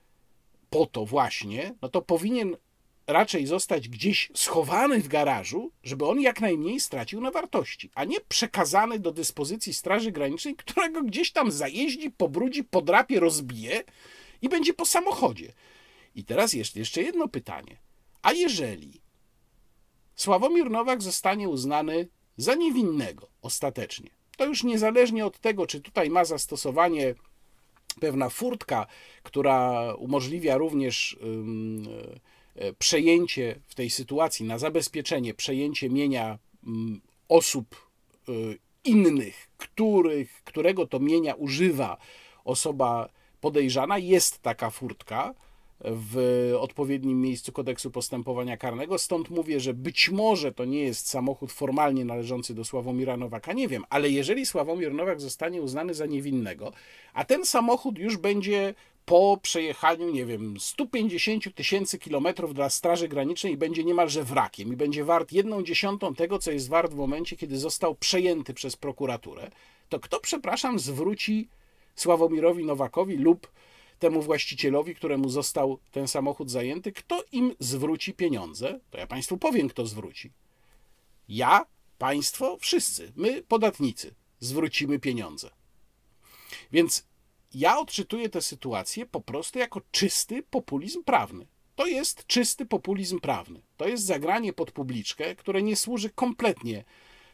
[0.70, 2.56] po to właśnie, no to powinien
[3.06, 8.20] raczej zostać gdzieś schowany w garażu, żeby on jak najmniej stracił na wartości, a nie
[8.20, 13.84] przekazany do dyspozycji Straży Granicznej, którego gdzieś tam zajeździ, pobrudzi, podrapie, rozbije
[14.42, 15.52] i będzie po samochodzie.
[16.14, 17.76] I teraz jeszcze jedno pytanie.
[18.22, 19.00] A jeżeli
[20.14, 26.24] Sławomir Nowak zostanie uznany za niewinnego ostatecznie, to już niezależnie od tego, czy tutaj ma
[26.24, 27.14] zastosowanie
[28.00, 28.86] pewna furtka,
[29.22, 31.18] która umożliwia również
[32.56, 36.38] e, przejęcie w tej sytuacji na zabezpieczenie, przejęcie mienia
[37.28, 37.88] osób
[38.28, 38.32] e,
[38.84, 41.96] innych, których, którego to mienia używa
[42.44, 43.08] osoba
[43.40, 45.34] podejrzana, jest taka furtka
[45.84, 48.98] w odpowiednim miejscu kodeksu postępowania karnego.
[48.98, 53.68] Stąd mówię, że być może to nie jest samochód formalnie należący do Sławomira Nowaka, nie
[53.68, 56.72] wiem, ale jeżeli Sławomir Nowak zostanie uznany za niewinnego,
[57.14, 58.74] a ten samochód już będzie
[59.04, 65.04] po przejechaniu, nie wiem, 150 tysięcy kilometrów dla Straży Granicznej będzie niemalże wrakiem i będzie
[65.04, 69.50] wart jedną dziesiątą tego, co jest wart w momencie, kiedy został przejęty przez prokuraturę,
[69.88, 71.48] to kto, przepraszam, zwróci
[71.94, 73.48] Sławomirowi Nowakowi lub
[73.98, 79.68] temu właścicielowi, któremu został ten samochód zajęty, kto im zwróci pieniądze, to ja Państwu powiem,
[79.68, 80.32] kto zwróci.
[81.28, 81.66] Ja,
[81.98, 85.50] Państwo, wszyscy, my, podatnicy, zwrócimy pieniądze.
[86.72, 87.06] Więc
[87.54, 91.46] ja odczytuję tę sytuację po prostu jako czysty populizm prawny.
[91.74, 93.62] To jest czysty populizm prawny.
[93.76, 96.84] To jest zagranie pod publiczkę, które nie służy kompletnie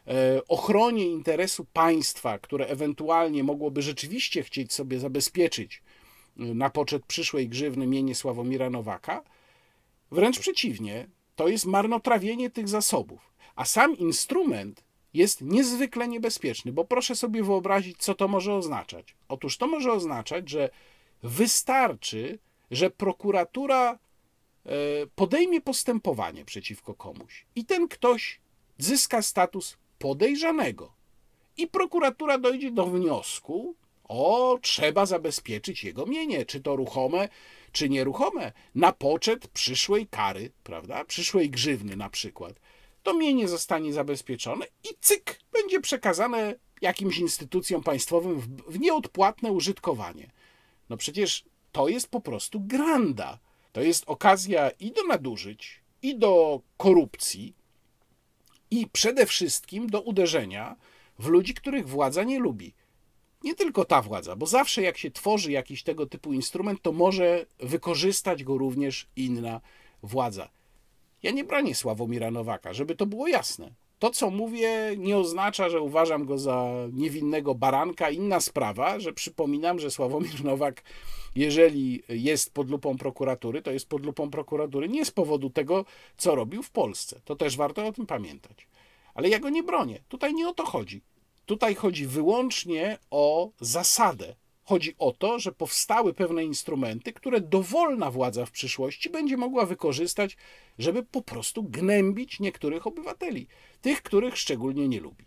[0.07, 5.81] e, ochronie interesu państwa, które ewentualnie mogłoby rzeczywiście chcieć sobie zabezpieczyć
[6.35, 9.23] na poczet przyszłej grzywny mienie Sławomira Nowaka.
[10.11, 13.33] Wręcz przeciwnie, to jest marnotrawienie tych zasobów.
[13.55, 14.83] A sam instrument
[15.13, 19.15] jest niezwykle niebezpieczny, bo proszę sobie wyobrazić, co to może oznaczać.
[19.27, 20.69] Otóż to może oznaczać, że
[21.23, 22.39] wystarczy,
[22.71, 23.97] że prokuratura e,
[25.15, 28.39] podejmie postępowanie przeciwko komuś i ten ktoś
[28.77, 30.93] zyska status podejrzanego.
[31.57, 33.75] I prokuratura dojdzie do wniosku,
[34.07, 37.29] o, trzeba zabezpieczyć jego mienie, czy to ruchome,
[37.71, 41.05] czy nieruchome, na poczet przyszłej kary, prawda?
[41.05, 42.59] Przyszłej grzywny na przykład.
[43.03, 50.31] To mienie zostanie zabezpieczone i cyk, będzie przekazane jakimś instytucjom państwowym w, w nieodpłatne użytkowanie.
[50.89, 53.39] No przecież to jest po prostu granda.
[53.71, 57.53] To jest okazja i do nadużyć, i do korupcji,
[58.71, 60.75] i przede wszystkim do uderzenia
[61.19, 62.73] w ludzi, których władza nie lubi
[63.45, 67.45] nie tylko ta władza, bo zawsze jak się tworzy jakiś tego typu instrument, to może
[67.59, 69.61] wykorzystać go również inna
[70.03, 70.49] władza.
[71.23, 73.71] Ja nie bronię Sławomira Nowaka, żeby to było jasne.
[73.99, 78.09] To, co mówię, nie oznacza, że uważam go za niewinnego baranka.
[78.09, 80.83] Inna sprawa, że przypominam, że Sławomir Nowak,
[81.35, 85.85] jeżeli jest pod lupą prokuratury, to jest pod lupą prokuratury nie z powodu tego,
[86.17, 87.19] co robił w Polsce.
[87.25, 88.67] To też warto o tym pamiętać.
[89.13, 89.99] Ale ja go nie bronię.
[90.09, 91.01] Tutaj nie o to chodzi.
[91.45, 94.35] Tutaj chodzi wyłącznie o zasadę.
[94.63, 100.37] Chodzi o to, że powstały pewne instrumenty, które dowolna władza w przyszłości będzie mogła wykorzystać,
[100.77, 103.47] żeby po prostu gnębić niektórych obywateli,
[103.81, 105.24] tych, których szczególnie nie lubi.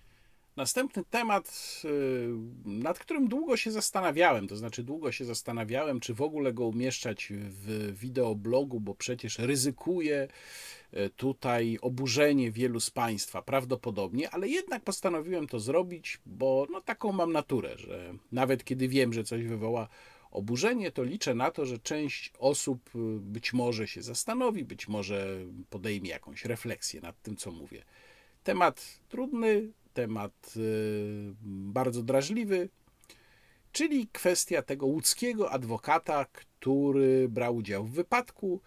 [0.59, 2.29] Następny temat, y,
[2.65, 7.33] nad którym długo się zastanawiałem, to znaczy długo się zastanawiałem, czy w ogóle go umieszczać
[7.33, 10.29] w wideoblogu, bo przecież ryzykuję
[10.93, 17.13] E, tutaj oburzenie wielu z Państwa, prawdopodobnie, ale jednak postanowiłem to zrobić, bo no, taką
[17.13, 19.89] mam naturę, że nawet kiedy wiem, że coś wywoła
[20.31, 25.39] oburzenie, to liczę na to, że część osób y, być może się zastanowi, być może
[25.71, 27.85] podejmie jakąś refleksję nad tym, co mówię.
[28.45, 32.69] Temat trudny, temat y, bardzo drażliwy,
[33.73, 38.61] czyli kwestia tego łódzkiego adwokata, który brał udział w wypadku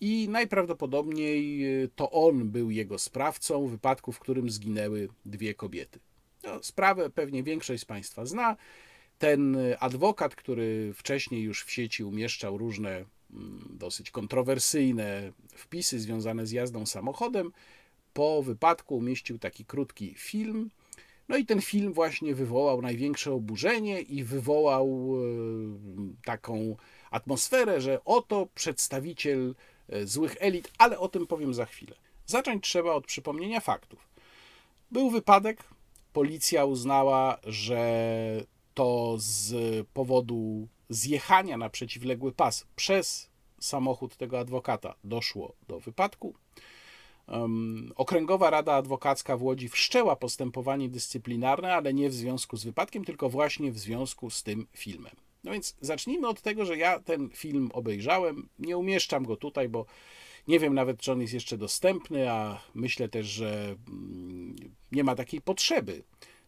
[0.00, 5.98] i najprawdopodobniej y, to on był jego sprawcą wypadku, w którym zginęły dwie kobiety.
[6.44, 8.56] No, sprawę pewnie większość z Państwa zna.
[9.18, 16.50] ten adwokat, który wcześniej już w sieci umieszczał różne mm, dosyć kontrowersyjne wpisy związane z
[16.52, 17.52] jazdą samochodem,
[18.16, 20.70] po wypadku umieścił taki krótki film.
[21.28, 26.76] No i ten film właśnie wywołał największe oburzenie i wywołał e, taką
[27.10, 29.54] atmosferę, że oto przedstawiciel
[29.88, 31.96] e, złych elit, ale o tym powiem za chwilę.
[32.26, 34.08] Zacząć trzeba od przypomnienia faktów.
[34.90, 35.64] Był wypadek,
[36.12, 37.80] policja uznała, że
[38.74, 39.54] to z
[39.92, 46.34] powodu zjechania na przeciwległy pas przez samochód tego adwokata doszło do wypadku.
[47.96, 53.28] Okręgowa Rada Adwokacka w Łodzi wszczęła postępowanie dyscyplinarne, ale nie w związku z wypadkiem, tylko
[53.28, 55.12] właśnie w związku z tym filmem.
[55.44, 58.48] No więc zacznijmy od tego, że ja ten film obejrzałem.
[58.58, 59.86] Nie umieszczam go tutaj, bo
[60.48, 64.56] nie wiem nawet, czy on jest jeszcze dostępny, a myślę też, że mm,
[64.92, 66.02] nie ma takiej potrzeby.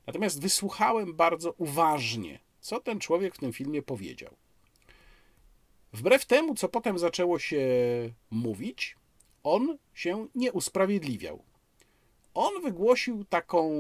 [0.07, 4.37] Natomiast wysłuchałem bardzo uważnie, co ten człowiek w tym filmie powiedział.
[5.93, 7.67] Wbrew temu, co potem zaczęło się
[8.31, 8.97] mówić,
[9.53, 11.43] on się nie usprawiedliwiał.
[12.35, 13.71] On wygłosił taką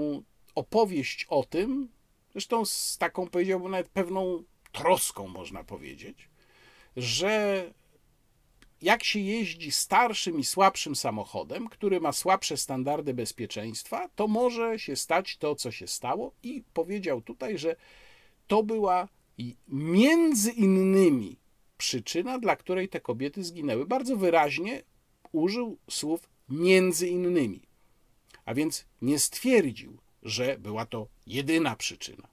[0.54, 1.88] opowieść o tym,
[2.32, 4.42] zresztą z taką, powiedziałbym, nawet pewną
[4.72, 6.28] troską, można powiedzieć,
[6.96, 7.64] że
[8.82, 14.96] jak się jeździ starszym i słabszym samochodem, który ma słabsze standardy bezpieczeństwa, to może się
[14.96, 17.76] stać to, co się stało, i powiedział tutaj, że
[18.46, 19.08] to była
[19.68, 21.36] między innymi
[21.78, 23.86] przyczyna, dla której te kobiety zginęły.
[23.86, 24.82] Bardzo wyraźnie
[25.32, 27.62] użył słów między innymi,
[28.44, 32.28] a więc nie stwierdził, że była to jedyna przyczyna.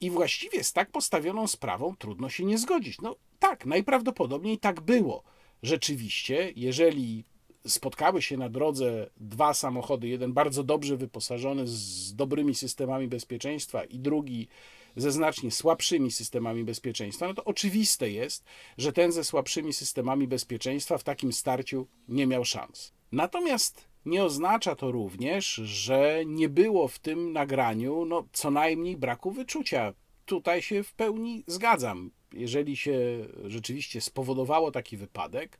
[0.00, 3.00] I właściwie z tak postawioną sprawą trudno się nie zgodzić.
[3.00, 5.22] No tak, najprawdopodobniej tak było.
[5.62, 7.24] Rzeczywiście, jeżeli
[7.66, 13.98] spotkały się na drodze dwa samochody, jeden bardzo dobrze wyposażony z dobrymi systemami bezpieczeństwa i
[13.98, 14.48] drugi
[14.96, 18.44] ze znacznie słabszymi systemami bezpieczeństwa, no to oczywiste jest,
[18.78, 22.92] że ten ze słabszymi systemami bezpieczeństwa w takim starciu nie miał szans.
[23.12, 29.30] Natomiast nie oznacza to również, że nie było w tym nagraniu no, co najmniej braku
[29.30, 29.92] wyczucia.
[30.26, 32.10] Tutaj się w pełni zgadzam.
[32.32, 32.98] Jeżeli się
[33.44, 35.58] rzeczywiście spowodowało taki wypadek,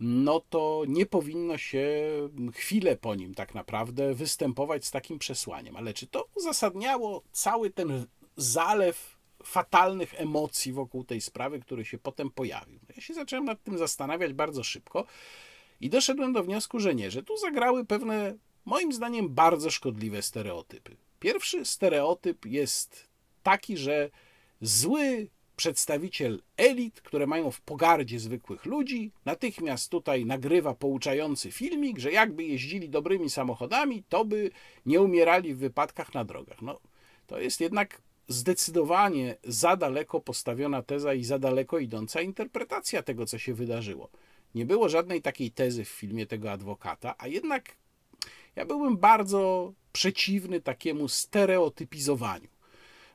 [0.00, 1.86] no to nie powinno się
[2.54, 5.76] chwilę po nim tak naprawdę występować z takim przesłaniem.
[5.76, 8.06] Ale czy to uzasadniało cały ten
[8.36, 12.78] zalew fatalnych emocji wokół tej sprawy, który się potem pojawił?
[12.96, 15.06] Ja się zacząłem nad tym zastanawiać bardzo szybko
[15.80, 20.96] i doszedłem do wniosku, że nie, że tu zagrały pewne, moim zdaniem, bardzo szkodliwe stereotypy.
[21.20, 23.08] Pierwszy stereotyp jest
[23.42, 24.10] taki, że
[24.60, 32.12] zły przedstawiciel elit, które mają w pogardzie zwykłych ludzi, natychmiast tutaj nagrywa pouczający filmik, że
[32.12, 34.50] jakby jeździli dobrymi samochodami, to by
[34.86, 36.62] nie umierali w wypadkach na drogach.
[36.62, 36.80] No,
[37.26, 43.38] to jest jednak zdecydowanie za daleko postawiona teza i za daleko idąca interpretacja tego, co
[43.38, 44.10] się wydarzyło.
[44.54, 47.76] Nie było żadnej takiej tezy w filmie tego adwokata, a jednak
[48.56, 52.48] ja byłbym bardzo przeciwny takiemu stereotypizowaniu.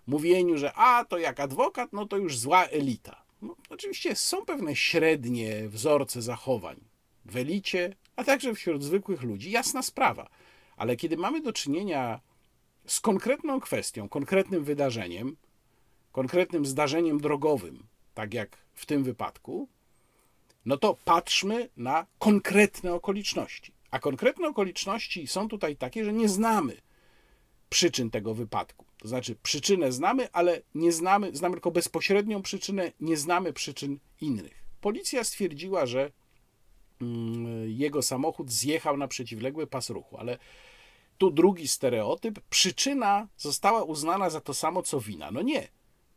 [0.07, 3.24] Mówieniu, że a to jak adwokat, no to już zła elita.
[3.41, 6.78] No, oczywiście są pewne średnie wzorce zachowań
[7.26, 10.30] w elicie, a także wśród zwykłych ludzi, jasna sprawa.
[10.78, 12.20] Ale kiedy mamy do czynienia
[12.89, 15.37] z konkretną kwestią, konkretnym wydarzeniem,
[16.11, 17.83] konkretnym zdarzeniem drogowym,
[18.13, 19.67] tak jak w tym wypadku,
[20.65, 23.73] no to patrzmy na konkretne okoliczności.
[23.91, 26.77] A konkretne okoliczności są tutaj takie, że nie znamy
[27.69, 28.85] przyczyn tego wypadku.
[28.97, 34.63] To znaczy, przyczynę znamy, ale nie znamy, znamy tylko bezpośrednią przyczynę, nie znamy przyczyn innych.
[34.81, 36.11] Policja stwierdziła, że
[37.01, 40.37] mm, jego samochód zjechał na przeciwległy pas ruchu, ale
[41.20, 45.32] tu drugi stereotyp, przyczyna została uznana za to samo co wina.
[45.32, 45.67] No nie,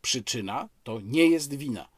[0.03, 1.89] przyczyna to nie jest wina.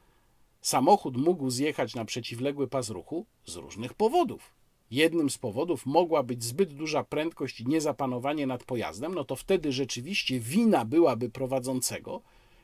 [0.61, 4.53] Samochód mógł zjechać na przeciwległy pas ruchu z różnych powodów.
[4.91, 9.71] Jednym z powodów mogła być zbyt duża prędkość i niezapanowanie nad pojazdem, no to wtedy
[9.71, 12.21] rzeczywiście wina byłaby prowadzącego,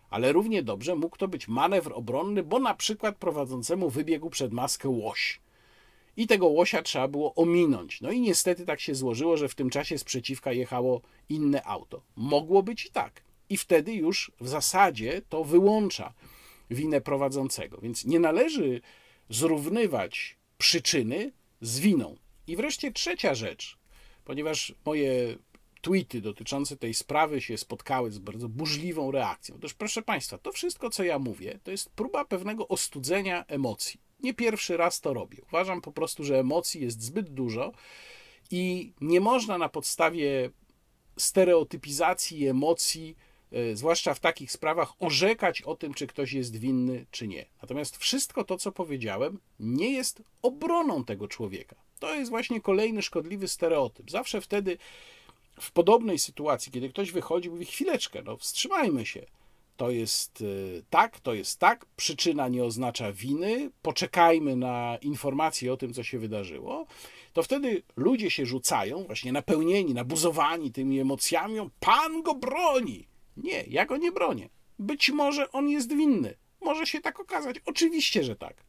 [0.09, 4.89] ale równie dobrze mógł to być manewr obronny, bo na przykład prowadzącemu wybiegł przed maskę
[4.89, 5.39] łoś.
[6.17, 8.01] I tego łosia trzeba było ominąć.
[8.01, 12.01] No i niestety tak się złożyło, że w tym czasie z przeciwka jechało inne auto.
[12.15, 13.23] Mogło być i tak.
[13.49, 16.13] I wtedy już w zasadzie to wyłącza
[16.71, 17.77] winę prowadzącego.
[17.81, 18.81] Więc nie należy
[19.29, 21.31] zrównywać przyczyny
[21.61, 22.15] z winą.
[22.47, 23.77] I wreszcie trzecia rzecz,
[24.25, 25.37] ponieważ moje
[25.81, 29.55] tweety dotyczące tej sprawy się spotkały z bardzo burzliwą reakcją.
[29.55, 33.99] Otóż, proszę Państwa, to wszystko, co ja mówię, to jest próba pewnego ostudzenia emocji.
[34.23, 35.37] Nie pierwszy raz to robię.
[35.47, 37.71] Uważam po prostu, że emocji jest zbyt dużo
[38.51, 40.49] i nie można na podstawie
[41.17, 43.17] stereotypizacji emocji
[43.51, 47.45] e, zwłaszcza w takich sprawach, orzekać o tym, czy ktoś jest winny, czy nie.
[47.61, 51.75] Natomiast wszystko to, co powiedziałem, nie jest obroną tego człowieka.
[51.99, 54.11] To jest właśnie kolejny szkodliwy stereotyp.
[54.11, 54.77] Zawsze wtedy,
[55.59, 59.25] w podobnej sytuacji, kiedy ktoś wychodzi, mówi: chwileczkę, no wstrzymajmy się.
[59.81, 65.77] To jest y, tak, to jest tak, przyczyna nie oznacza winy, poczekajmy na informacje o
[65.77, 66.85] tym, co się wydarzyło.
[67.33, 73.07] To wtedy ludzie się rzucają, właśnie napełnieni, nabuzowani tymi emocjami, pan go broni.
[73.37, 74.49] Nie, ja go nie bronię.
[74.79, 76.33] Być może on jest winny.
[76.61, 77.55] Może się tak okazać.
[77.65, 78.63] Oczywiście, że tak.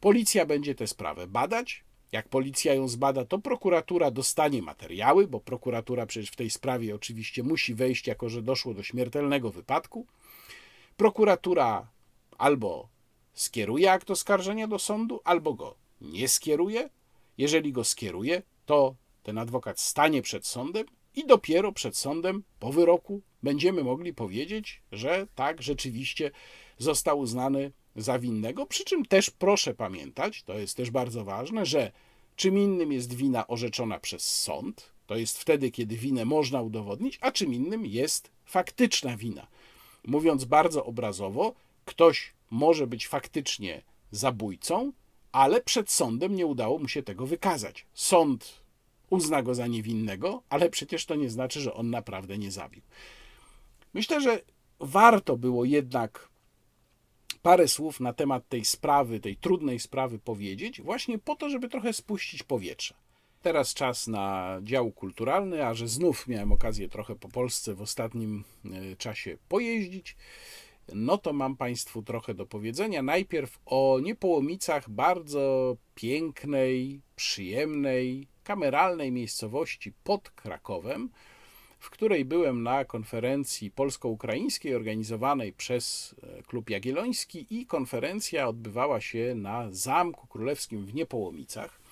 [0.00, 6.06] Policja będzie tę sprawę badać, jak policja ją zbada, to prokuratura dostanie materiały, bo prokuratura
[6.06, 10.06] przecież w tej sprawie oczywiście musi wejść, jako że doszło do śmiertelnego wypadku.
[10.96, 11.88] Prokuratura
[12.38, 12.88] albo
[13.32, 16.90] skieruje akt oskarżenia do sądu, albo go nie skieruje.
[17.38, 23.22] Jeżeli go skieruje, to ten adwokat stanie przed sądem i dopiero przed sądem po wyroku
[23.42, 26.30] będziemy mogli powiedzieć, że tak, rzeczywiście
[26.78, 28.66] został uznany za winnego.
[28.66, 31.92] Przy czym też proszę pamiętać, to jest też bardzo ważne, że
[32.36, 37.32] czym innym jest wina orzeczona przez sąd, to jest wtedy, kiedy winę można udowodnić, a
[37.32, 39.46] czym innym jest faktyczna wina.
[40.04, 44.92] Mówiąc bardzo obrazowo, ktoś może być faktycznie zabójcą,
[45.32, 47.86] ale przed sądem nie udało mu się tego wykazać.
[47.94, 48.64] Sąd
[49.10, 52.82] uzna go za niewinnego, ale przecież to nie znaczy, że on naprawdę nie zabił.
[53.94, 54.40] Myślę, że
[54.80, 56.28] warto było jednak
[57.42, 61.92] parę słów na temat tej sprawy, tej trudnej sprawy powiedzieć, właśnie po to, żeby trochę
[61.92, 62.94] spuścić powietrze.
[63.44, 68.44] Teraz czas na dział kulturalny, a że znów miałem okazję trochę po Polsce w ostatnim
[68.64, 70.16] e, czasie pojeździć,
[70.94, 73.02] no to mam Państwu trochę do powiedzenia.
[73.02, 81.10] Najpierw o Niepołomicach, bardzo pięknej, przyjemnej, kameralnej miejscowości pod Krakowem,
[81.78, 89.34] w której byłem na konferencji polsko-ukraińskiej organizowanej przez e, Klub Jagielloński i konferencja odbywała się
[89.34, 91.83] na Zamku Królewskim w Niepołomicach.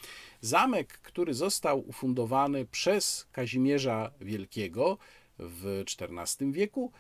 [0.44, 4.98] Zamek, który został ufundowany przez Kazimierza Wielkiego
[5.38, 6.92] w XIV wieku,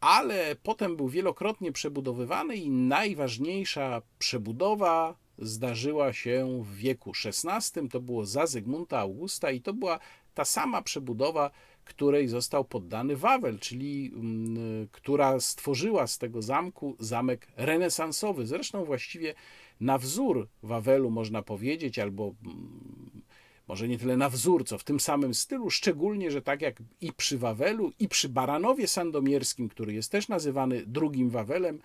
[0.00, 7.88] ale potem był wielokrotnie przebudowywany i najważniejsza przebudowa zdarzyła się w wieku XVI.
[7.88, 9.98] To było za Zygmunta Augusta i to była
[10.34, 11.50] ta sama przebudowa,
[11.84, 18.46] której został poddany Wawel, czyli mm, która stworzyła z tego zamku zamek renesansowy.
[18.46, 19.34] Zresztą właściwie
[19.80, 23.22] na wzór Wawelu można powiedzieć, albo mm,
[23.68, 27.12] może nie tyle na wzór, co w tym samym stylu, szczególnie, że tak jak i
[27.12, 31.80] przy Wawelu, i przy Baranowie Sandomierskim, który jest też nazywany drugim Wawelem,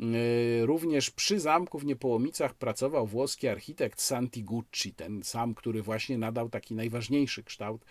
[0.00, 6.18] y, Również przy zamku w Niepołomicach pracował włoski architekt Santi Gucci, ten sam, który właśnie
[6.18, 7.84] nadał taki najważniejszy kształt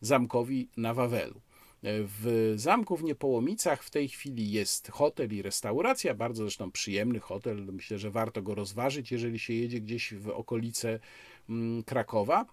[0.00, 1.40] zamkowi na Wawelu.
[1.82, 7.66] W zamku w Niepołomicach w tej chwili jest hotel i restauracja, bardzo zresztą przyjemny hotel.
[7.72, 11.00] Myślę, że warto go rozważyć, jeżeli się jedzie gdzieś w okolice
[11.48, 12.46] mm, Krakowa.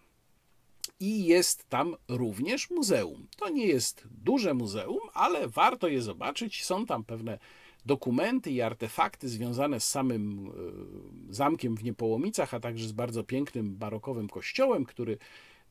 [1.00, 3.28] I jest tam również muzeum.
[3.38, 6.66] To nie jest duże muzeum, ale warto je zobaczyć.
[6.66, 7.40] Są tam pewne
[7.86, 13.76] dokumenty i artefakty związane z samym e, zamkiem w Niepołomicach, a także z bardzo pięknym
[13.76, 15.18] barokowym kościołem, który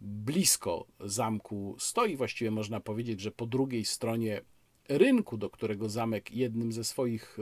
[0.00, 2.16] blisko zamku stoi.
[2.16, 4.40] Właściwie można powiedzieć, że po drugiej stronie
[4.88, 7.38] rynku, do którego zamek jednym ze swoich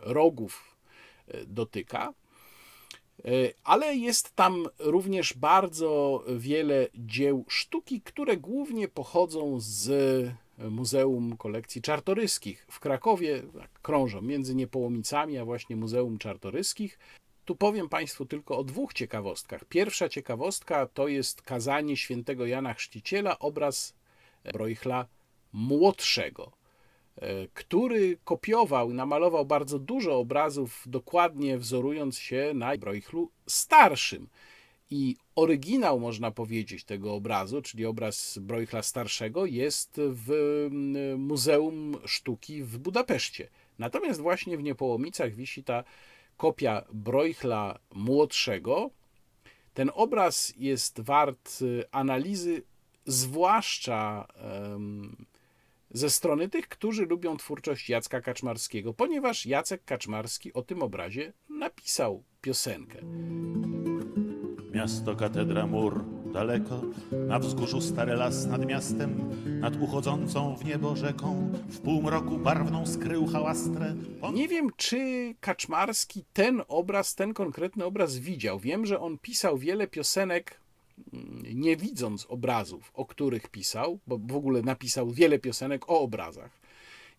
[0.00, 0.76] rogów
[1.28, 2.14] e, dotyka.
[3.24, 3.30] E,
[3.64, 9.90] ale jest tam również bardzo wiele dzieł sztuki, które głównie pochodzą z
[10.58, 16.98] Muzeum Kolekcji Czartoryskich w Krakowie, tak, krążą między Niepołomicami, a właśnie Muzeum Czartoryskich.
[17.50, 19.64] Tu powiem Państwu tylko o dwóch ciekawostkach.
[19.64, 23.94] Pierwsza ciekawostka to jest kazanie świętego Jana Chrzciciela, obraz
[24.52, 25.06] Broichla
[25.52, 26.52] młodszego,
[27.16, 34.28] e, który kopiował i namalował bardzo dużo obrazów, dokładnie wzorując się na Broichlu starszym.
[34.90, 40.68] I oryginał, można powiedzieć, tego obrazu, czyli obraz Broichla starszego, jest w
[41.18, 43.48] Muzeum Sztuki w Budapeszcie.
[43.78, 45.84] Natomiast właśnie w Niepołomicach wisi ta
[46.40, 48.90] kopia Broichla młodszego.
[49.74, 52.62] Ten obraz jest wart y, analizy,
[53.06, 54.26] zwłaszcza
[55.90, 62.22] ze strony tych, którzy lubią twórczość Jacka Kaczmarskiego, ponieważ Jacek Kaczmarski o tym obrazie napisał
[62.40, 62.98] piosenkę.
[64.72, 71.52] Miasto, katedra, mur, daleko, na wzgórzu stary las nad miastem, nad uchodzącą w niebo rzeką,
[71.68, 73.94] w półmroku barwną skrył hałastrę.
[74.32, 78.58] Nie wiem, czy Kaczmarski ten obraz, ten konkretny obraz widział.
[78.58, 80.60] Wiem, że on pisał wiele piosenek,
[81.12, 86.60] mm, nie widząc obrazów, o których pisał, bo w ogóle napisał wiele piosenek o obrazach.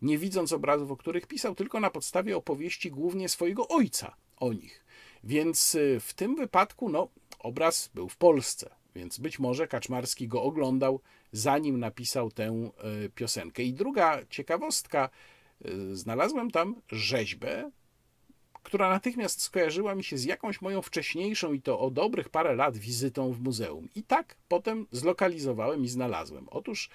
[0.02, 4.86] nie widząc obrazów, o których pisał, tylko na podstawie opowieści głównie swojego ojca o nich.
[5.24, 7.08] Więc y, w tym wypadku no,
[7.40, 12.72] obraz był w Polsce, więc być może Kaczmarski go oglądał, zanim napisał tę
[13.06, 13.64] y, piosenkę.
[13.64, 15.10] I druga ciekawostka,
[15.66, 17.72] y, znalazłem tam rzeźbę,
[18.64, 22.78] która natychmiast skojarzyła mi się z jakąś moją wcześniejszą i to o dobrych parę lat
[22.78, 23.90] wizytą w muzeum.
[23.96, 26.50] I tak potem zlokalizowałem i znalazłem.
[26.50, 26.90] Otóż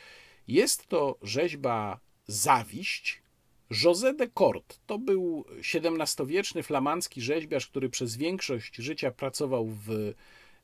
[0.49, 3.22] jest to rzeźba Zawiść
[3.70, 5.44] José de Cort to był
[5.74, 10.14] XVII-wieczny flamandzki rzeźbiarz, który przez większość życia pracował w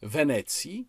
[0.03, 0.87] Wenecji.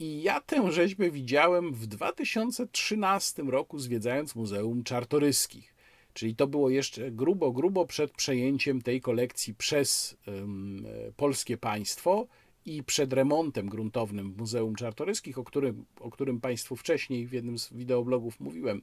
[0.00, 5.74] I ja tę rzeźbę widziałem w 2013 roku, zwiedzając Muzeum Czartoryskich.
[6.14, 10.86] Czyli to było jeszcze grubo, grubo przed przejęciem tej kolekcji przez um,
[11.16, 12.26] polskie państwo
[12.66, 17.58] i przed remontem gruntownym w Muzeum Czartoryskich, o którym, o którym Państwu wcześniej w jednym
[17.58, 18.82] z wideoblogów mówiłem.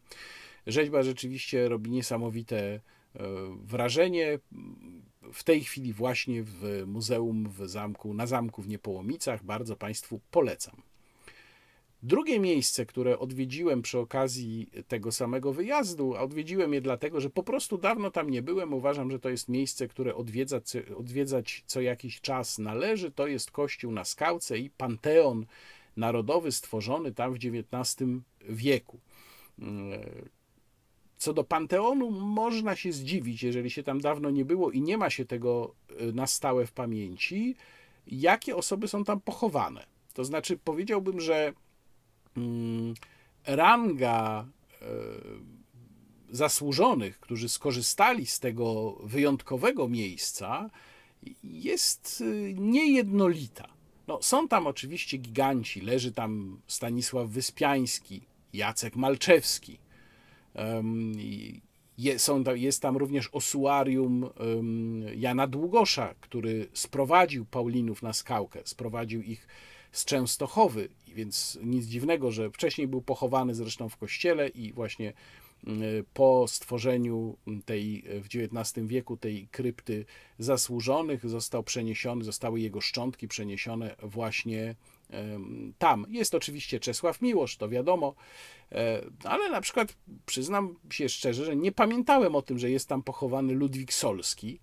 [0.68, 2.80] Rzeźba rzeczywiście robi niesamowite e,
[3.64, 4.40] wrażenie.
[5.34, 10.82] W tej chwili właśnie w muzeum w zamku, na zamku w Niepołomicach bardzo Państwu polecam.
[12.06, 17.44] Drugie miejsce, które odwiedziłem przy okazji tego samego wyjazdu, a odwiedziłem je dlatego, że po
[17.44, 22.22] prostu dawno tam nie byłem, uważam, że to jest miejsce, które odwiedzać, odwiedzać co jakiś
[22.22, 23.12] czas należy.
[23.12, 25.46] To jest kościół na Skałce i Panteon
[25.98, 28.04] Narodowy stworzony tam w XIX
[28.50, 29.00] wieku.
[31.18, 35.10] Co do Panteonu, można się zdziwić, jeżeli się tam dawno nie było i nie ma
[35.10, 37.56] się tego y, na stałe w pamięci,
[38.08, 39.86] jakie osoby są tam pochowane.
[40.14, 41.65] To znaczy, powiedziałbym, że mm,
[43.46, 44.48] ranga
[44.82, 44.86] y,
[46.36, 50.70] zasłużonych, którzy skorzystali z tego wyjątkowego miejsca,
[51.44, 53.68] jest y, niejednolita.
[54.08, 58.22] No, są tam oczywiście giganci, leży tam Stanisław Wyspiański,
[58.54, 59.78] Jacek Malczewski,
[62.56, 64.30] jest tam również osuarium
[65.16, 69.48] Jana Długosza, który sprowadził Paulinów na skałkę, sprowadził ich
[69.96, 75.14] z Częstochowy, więc nic dziwnego, że wcześniej był pochowany zresztą w kościele i właśnie
[76.14, 80.06] po stworzeniu tej w XIX wieku tej krypty
[80.40, 84.76] zasłużonych został przeniesiony, zostały jego szczątki przeniesione właśnie
[85.78, 86.06] tam.
[86.10, 88.16] Jest oczywiście Czesław Miłosz, to wiadomo,
[88.72, 93.04] e, ale na przykład przyznam się szczerze, że nie pamiętałem o tym, że jest tam
[93.04, 94.60] pochowany Ludwik Solski, mm,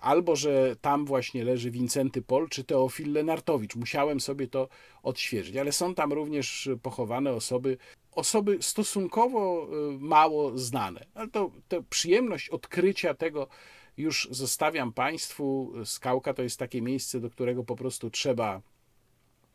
[0.00, 3.76] albo że tam właśnie leży Wincenty Pol czy Teofil Lenartowicz.
[3.76, 4.68] Musiałem sobie to
[5.02, 7.78] odświeżyć, ale są tam również pochowane osoby,
[8.12, 11.06] osoby stosunkowo e, mało znane.
[11.14, 13.48] Ale to, to przyjemność odkrycia tego
[13.96, 15.72] już zostawiam Państwu.
[15.84, 18.62] Skałka to jest takie miejsce, do którego po prostu trzeba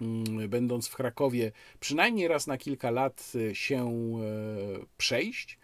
[0.02, 5.60] Mm, będąc w Krakowie, przynajmniej raz na kilka lat y, się e, przejść.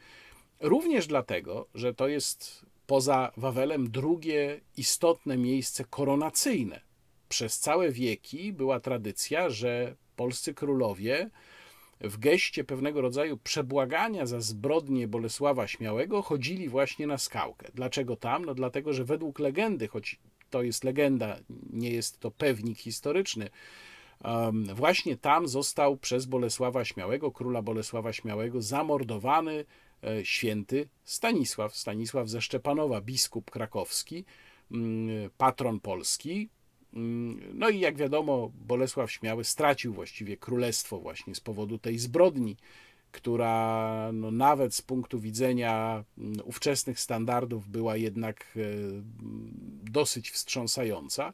[0.60, 6.82] Również dlatego, że to jest poza Wawelem drugie istotne miejsce koronacyjne.
[7.30, 11.30] Przez całe wieki była tradycja, że polscy królowie
[12.02, 17.68] w geście pewnego rodzaju przebłagania za zbrodnie Bolesława Śmiałego chodzili właśnie na skałkę.
[17.74, 18.46] Dlaczego tam?
[18.46, 20.20] No dlatego, że według legendy, choć
[20.50, 21.38] to jest legenda,
[21.70, 23.50] nie jest to pewnik historyczny,
[24.76, 29.66] Właśnie tam został przez Bolesława Śmiałego, króla Bolesława Śmiałego, zamordowany
[30.24, 34.26] święty Stanisław, Stanisław ze Szczepanowa, biskup krakowski,
[34.72, 36.50] mm, patron Polski.
[36.94, 42.58] Mm, no i jak wiadomo, Bolesław Śmiały stracił właściwie królestwo właśnie z powodu tej zbrodni,
[43.12, 48.62] która no, nawet z punktu widzenia mm, ówczesnych standardów była jednak e,
[49.92, 51.34] dosyć wstrząsająca.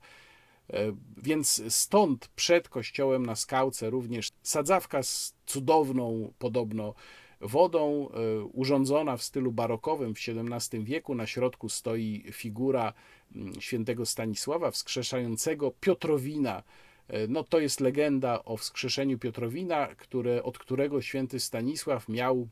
[0.73, 6.93] E, więc stąd przed kościołem na skałce również sadzawka z cudowną podobno
[7.41, 11.15] wodą, e, urządzona w stylu barokowym w XVII wieku.
[11.15, 12.93] Na środku stoi figura
[13.35, 16.63] mm, świętego Stanisława wskrzeszającego Piotrowina.
[17.07, 22.47] E, no, to jest legenda o wskrzeszeniu Piotrowina, które, od którego święty Stanisław miał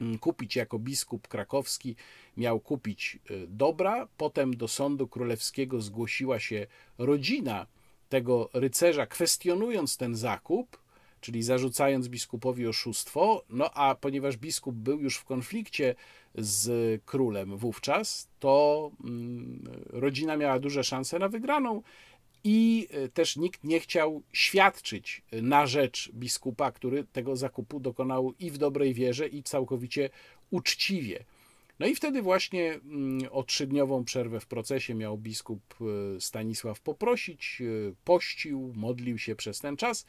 [0.00, 1.96] Mm, kupić jako biskup krakowski,
[2.36, 4.08] miał kupić y, dobra.
[4.16, 6.66] Potem do sądu królewskiego zgłosiła się
[6.98, 7.66] rodzina
[8.08, 10.78] tego rycerza, kwestionując ten zakup,
[11.20, 13.44] czyli zarzucając biskupowi oszustwo.
[13.50, 15.94] No a ponieważ biskup był już w konflikcie
[16.34, 21.82] z królem wówczas, to mm, rodzina miała duże szanse na wygraną
[22.44, 28.50] i e, też nikt nie chciał świadczyć na rzecz biskupa, który tego zakupu dokonał i
[28.50, 30.10] w dobrej wierze, i całkowicie
[30.50, 31.24] uczciwie.
[31.78, 37.62] No i wtedy właśnie mm, o trzydniową przerwę w procesie miał biskup e, Stanisław poprosić,
[37.62, 40.06] e, pościł, modlił się przez ten czas.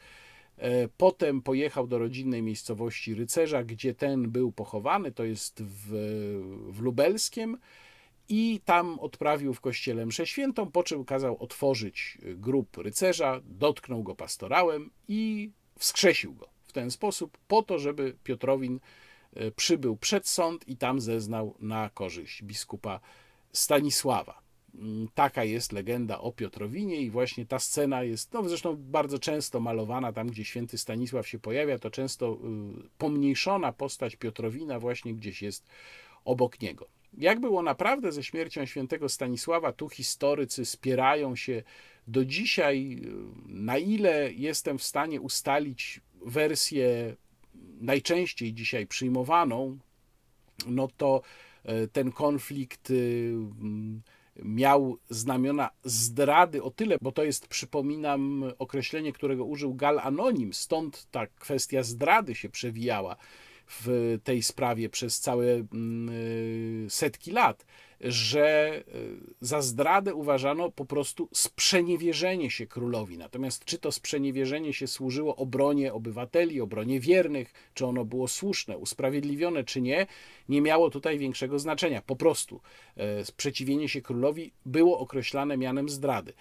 [0.58, 5.88] E, Potem pojechał do rodzinnej miejscowości rycerza, gdzie ten był pochowany, to jest w,
[6.70, 7.58] w Lubelskiem,
[8.28, 14.14] i tam odprawił w kościele mszę świętą, po czym kazał otworzyć grób rycerza, dotknął go
[14.14, 18.80] pastorałem i wskrzesił go w ten sposób, po to, żeby Piotrowin
[19.32, 23.00] e, przybył przed sąd i tam zeznał na korzyść biskupa
[23.52, 24.47] Stanisława.
[24.74, 29.60] Mm, Taka jest legenda o Piotrowinie i właśnie ta scena jest, no zresztą bardzo często
[29.60, 32.38] malowana, tam gdzie święty Stanisław się pojawia, to często y,
[32.98, 35.66] pomniejszona postać Piotrowina właśnie gdzieś jest
[36.24, 36.88] obok niego.
[37.18, 41.62] Jak było naprawdę ze śmiercią świętego Stanisława, tu historycy spierają się
[42.08, 43.12] do dzisiaj, y,
[43.46, 47.16] na ile jestem w stanie ustalić wersję
[47.80, 49.78] najczęściej dzisiaj przyjmowaną,
[50.66, 51.22] no to
[51.64, 52.94] e, ten konflikt y,
[53.60, 54.02] mm,
[54.42, 61.06] miał znamiona zdrady o tyle, bo to jest, przypominam, określenie, którego użył Gal Anonim, stąd
[61.10, 63.16] ta kwestia zdrady się przewijała
[63.66, 67.66] w tej sprawie przez całe mm, y, setki lat,
[68.00, 73.18] że y, za zdradę uważano po prostu sprzeniewierzenie się królowi.
[73.18, 79.64] Natomiast czy to sprzeniewierzenie się służyło obronie obywateli, obronie wiernych, czy ono było słuszne, usprawiedliwione,
[79.64, 80.06] czy nie,
[80.48, 82.02] nie miało tutaj większego znaczenia.
[82.02, 82.60] Po prostu
[82.96, 86.32] e, sprzeciwienie się królowi było określane mianem zdrady.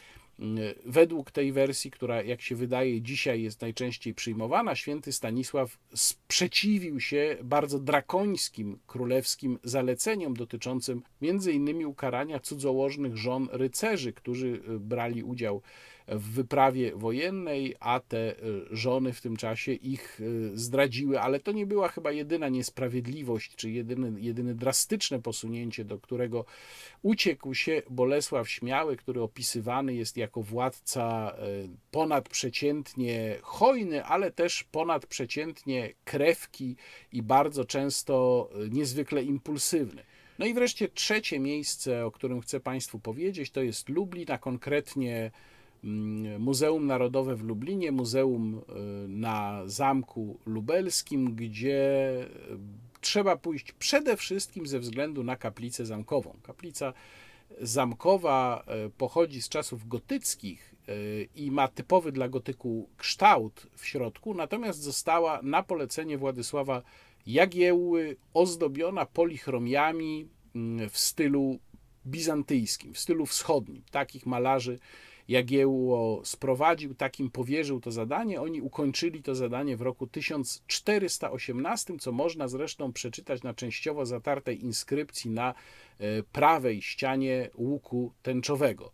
[0.86, 7.38] Według tej wersji, która jak się wydaje dzisiaj jest najczęściej przyjmowana, święty Stanisław sprzeciwił się
[7.44, 11.86] bardzo drakońskim królewskim zaleceniom dotyczącym m.in.
[11.86, 15.62] ukarania cudzołożnych żon rycerzy, którzy brali udział
[16.08, 18.36] w wyprawie wojennej, a te e,
[18.72, 23.72] żony w tym czasie ich e, zdradziły, ale to nie była chyba jedyna niesprawiedliwość, czy
[23.72, 26.46] jedyne, jedyne drastyczne posunięcie, do którego
[27.02, 31.44] uciekł się Bolesław Śmiały, który opisywany jest jako władca e,
[31.92, 36.76] ponadprzeciętnie hojny, ale też ponadprzeciętnie krewki
[37.12, 40.04] i bardzo często niezwykle impulsywny.
[40.40, 45.32] No i wreszcie trzecie miejsce, o którym chcę Państwu powiedzieć, to jest Lublin, a konkretnie
[46.40, 52.12] Muzeum Narodowe w Lublinie, Muzeum y, na Zamku Lubelskim, gdzie
[52.52, 52.58] y,
[53.02, 56.36] trzeba pójść przede wszystkim ze względu na kaplicę zamkową.
[56.44, 56.94] Kaplica
[57.62, 60.74] zamkowa y, pochodzi z czasów gotyckich
[61.36, 66.82] i ma typowy dla gotyku kształt w środku, natomiast została na polecenie Władysława
[67.26, 71.60] Jagiełły ozdobiona polichromiami mm, w stylu
[72.06, 73.84] bizantyjskim, w stylu wschodnim.
[73.92, 74.80] Takich malarzy
[75.28, 78.42] Jagiełło sprowadził, takim powierzył to zadanie.
[78.42, 85.32] Oni ukończyli to zadanie w roku 1418, co można zresztą przeczytać na częściowo zatartej inskrypcji
[85.32, 85.54] na
[86.00, 88.92] e, prawej ścianie łuku tęczowego.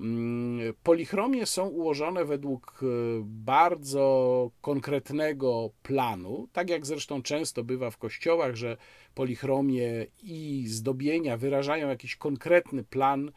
[0.00, 2.86] Mm, polichromie są ułożone według e,
[3.24, 8.76] bardzo konkretnego planu, tak jak zresztą często bywa w kościołach, że
[9.14, 13.32] polichromie i zdobienia wyrażają jakiś konkretny plan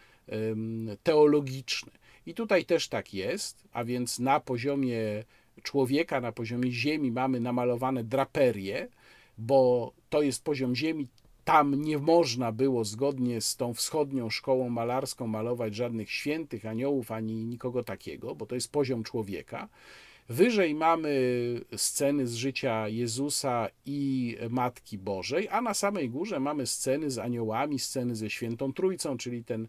[1.03, 1.91] teologiczny.
[2.25, 5.23] I tutaj też tak jest, a więc na poziomie
[5.63, 8.87] człowieka, na poziomie ziemi mamy namalowane draperie,
[9.37, 11.07] bo to jest poziom ziemi,
[11.45, 17.45] tam nie można było zgodnie z tą wschodnią szkołą malarską malować żadnych świętych aniołów ani
[17.45, 19.69] nikogo takiego, bo to jest poziom człowieka.
[20.29, 21.11] Wyżej mamy
[21.75, 27.79] sceny z życia Jezusa i Matki Bożej, a na samej górze mamy sceny z aniołami,
[27.79, 29.67] sceny ze Świętą Trójcą, czyli ten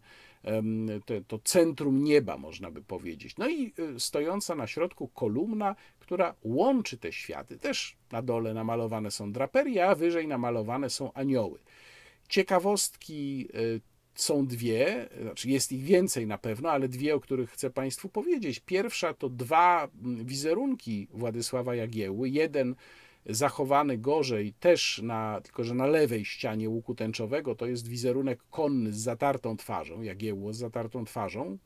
[1.27, 3.37] to, centrum nieba, można by powiedzieć.
[3.37, 7.57] No i y, stojąca na środku kolumna, która łączy te światy.
[7.57, 11.59] Też na dole namalowane są draperie, a wyżej namalowane są anioły.
[12.29, 13.81] Ciekawostki y,
[14.15, 18.59] są dwie, znaczy jest ich więcej na pewno, ale dwie, o których chcę Państwu powiedzieć.
[18.59, 22.29] Pierwsza to dwa mm, wizerunki Władysława Jagiełły.
[22.29, 22.75] Jeden
[23.25, 28.93] zachowany gorzej, też na, tylko że na lewej ścianie łuku tęczowego, to jest wizerunek konny
[28.93, 31.57] z zatartą twarzą, jagiełło z zatartą twarzą.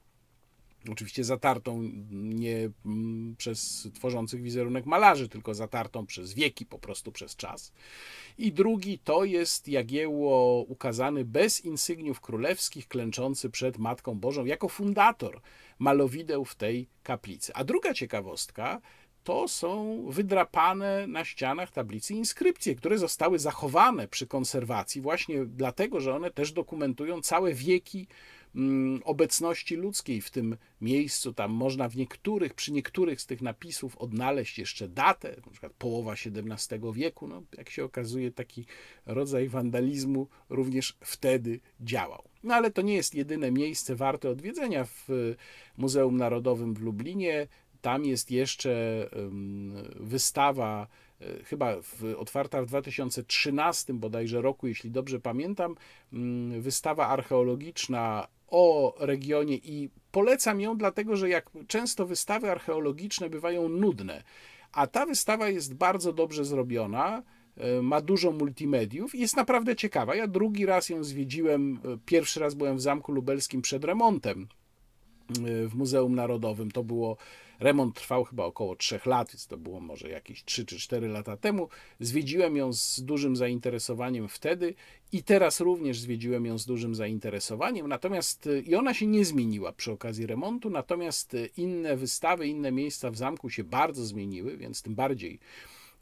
[0.91, 7.35] Oczywiście zatartą nie mm, przez tworzących wizerunek malarzy, tylko zatartą przez wieki, po prostu przez
[7.35, 7.73] czas.
[8.37, 15.41] I drugi to jest Jagiełło ukazany bez insygniów królewskich, klęczący przed Matką Bożą, jako fundator
[15.79, 17.53] malowideł w tej kaplicy.
[17.53, 18.81] A druga ciekawostka
[19.23, 26.15] to są wydrapane na ścianach tablicy inskrypcje, które zostały zachowane przy konserwacji właśnie dlatego, że
[26.15, 28.07] one też dokumentują całe wieki
[28.55, 31.33] mm, obecności ludzkiej w tym miejscu.
[31.33, 36.13] Tam można w niektórych, przy niektórych z tych napisów odnaleźć jeszcze datę, na przykład połowa
[36.13, 37.27] XVII wieku.
[37.27, 38.65] No, jak się okazuje, taki
[39.05, 42.23] rodzaj wandalizmu również wtedy działał.
[42.43, 45.07] No ale to nie jest jedyne miejsce warte odwiedzenia w
[45.77, 47.47] Muzeum Narodowym w Lublinie
[47.81, 48.69] Tam jest jeszcze
[49.95, 50.87] wystawa,
[51.21, 55.75] e, chyba w, otwarta w 2013 bodajże roku, jeśli dobrze pamiętam,
[56.59, 64.23] wystawa archeologiczna o regionie i polecam ją, dlatego że jak często wystawy archeologiczne bywają nudne,
[64.71, 67.23] a ta wystawa jest bardzo dobrze zrobiona,
[67.57, 70.15] e, ma dużo multimediów i jest naprawdę ciekawa.
[70.15, 74.47] Ja drugi raz ją zwiedziłem, e, pierwszy raz byłem w Zamku Lubelskim przed remontem
[75.67, 76.71] w Muzeum Narodowym.
[76.71, 77.17] To było
[77.59, 81.37] Remont trwał chyba około 3 lat, więc to było może jakieś 3 czy 4 lata
[81.37, 81.69] temu.
[81.99, 84.73] Zwiedziłem ją z dużym zainteresowaniem wtedy
[85.11, 87.87] i teraz również zwiedziłem ją z dużym zainteresowaniem.
[87.87, 92.71] Natomiast y, i ona się nie zmieniła przy okazji remontu, natomiast y, inne wystawy, inne
[92.71, 95.39] miejsca w zamku się bardzo zmieniły, więc tym bardziej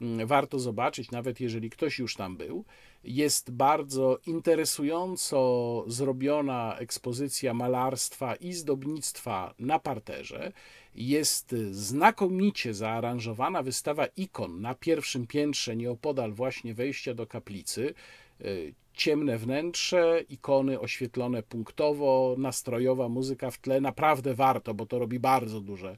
[0.00, 2.64] mm, warto zobaczyć, nawet jeżeli ktoś już tam był.
[3.04, 10.52] Jest bardzo interesująco zrobiona ekspozycja malarstwa i zdobnictwa na parterze.
[10.94, 17.94] Jest znakomicie zaaranżowana wystawa ikon na pierwszym piętrze, nieopodal właśnie wejścia do kaplicy.
[18.92, 23.80] Ciemne wnętrze, ikony oświetlone punktowo, nastrojowa muzyka w tle.
[23.80, 25.96] Naprawdę warto, bo to robi bardzo duże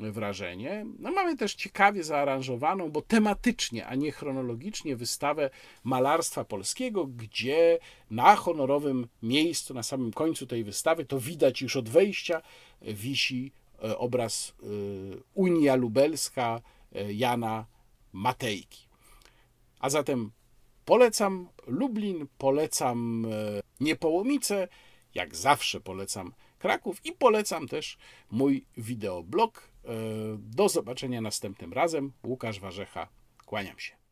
[0.00, 0.86] wrażenie.
[0.98, 5.50] No mamy też ciekawie zaaranżowaną, bo tematycznie, a nie chronologicznie, wystawę
[5.84, 7.78] malarstwa polskiego, gdzie
[8.10, 12.42] na honorowym miejscu, na samym końcu tej wystawy, to widać już od wejścia,
[12.82, 13.52] wisi
[13.84, 14.66] e, obraz e,
[15.34, 16.60] Unia Lubelska
[16.94, 17.66] e, Jana
[18.12, 18.86] Matejki.
[19.80, 20.30] A zatem
[20.84, 23.26] polecam Lublin, polecam
[23.80, 24.68] Niepołomice,
[25.14, 27.98] jak zawsze polecam Kraków i polecam też
[28.30, 29.68] mój wideoblog.
[29.86, 29.92] E,
[30.38, 32.12] do zobaczenia następnym razem.
[32.24, 33.08] Łukasz Warzecha,
[33.46, 34.05] kłaniam się.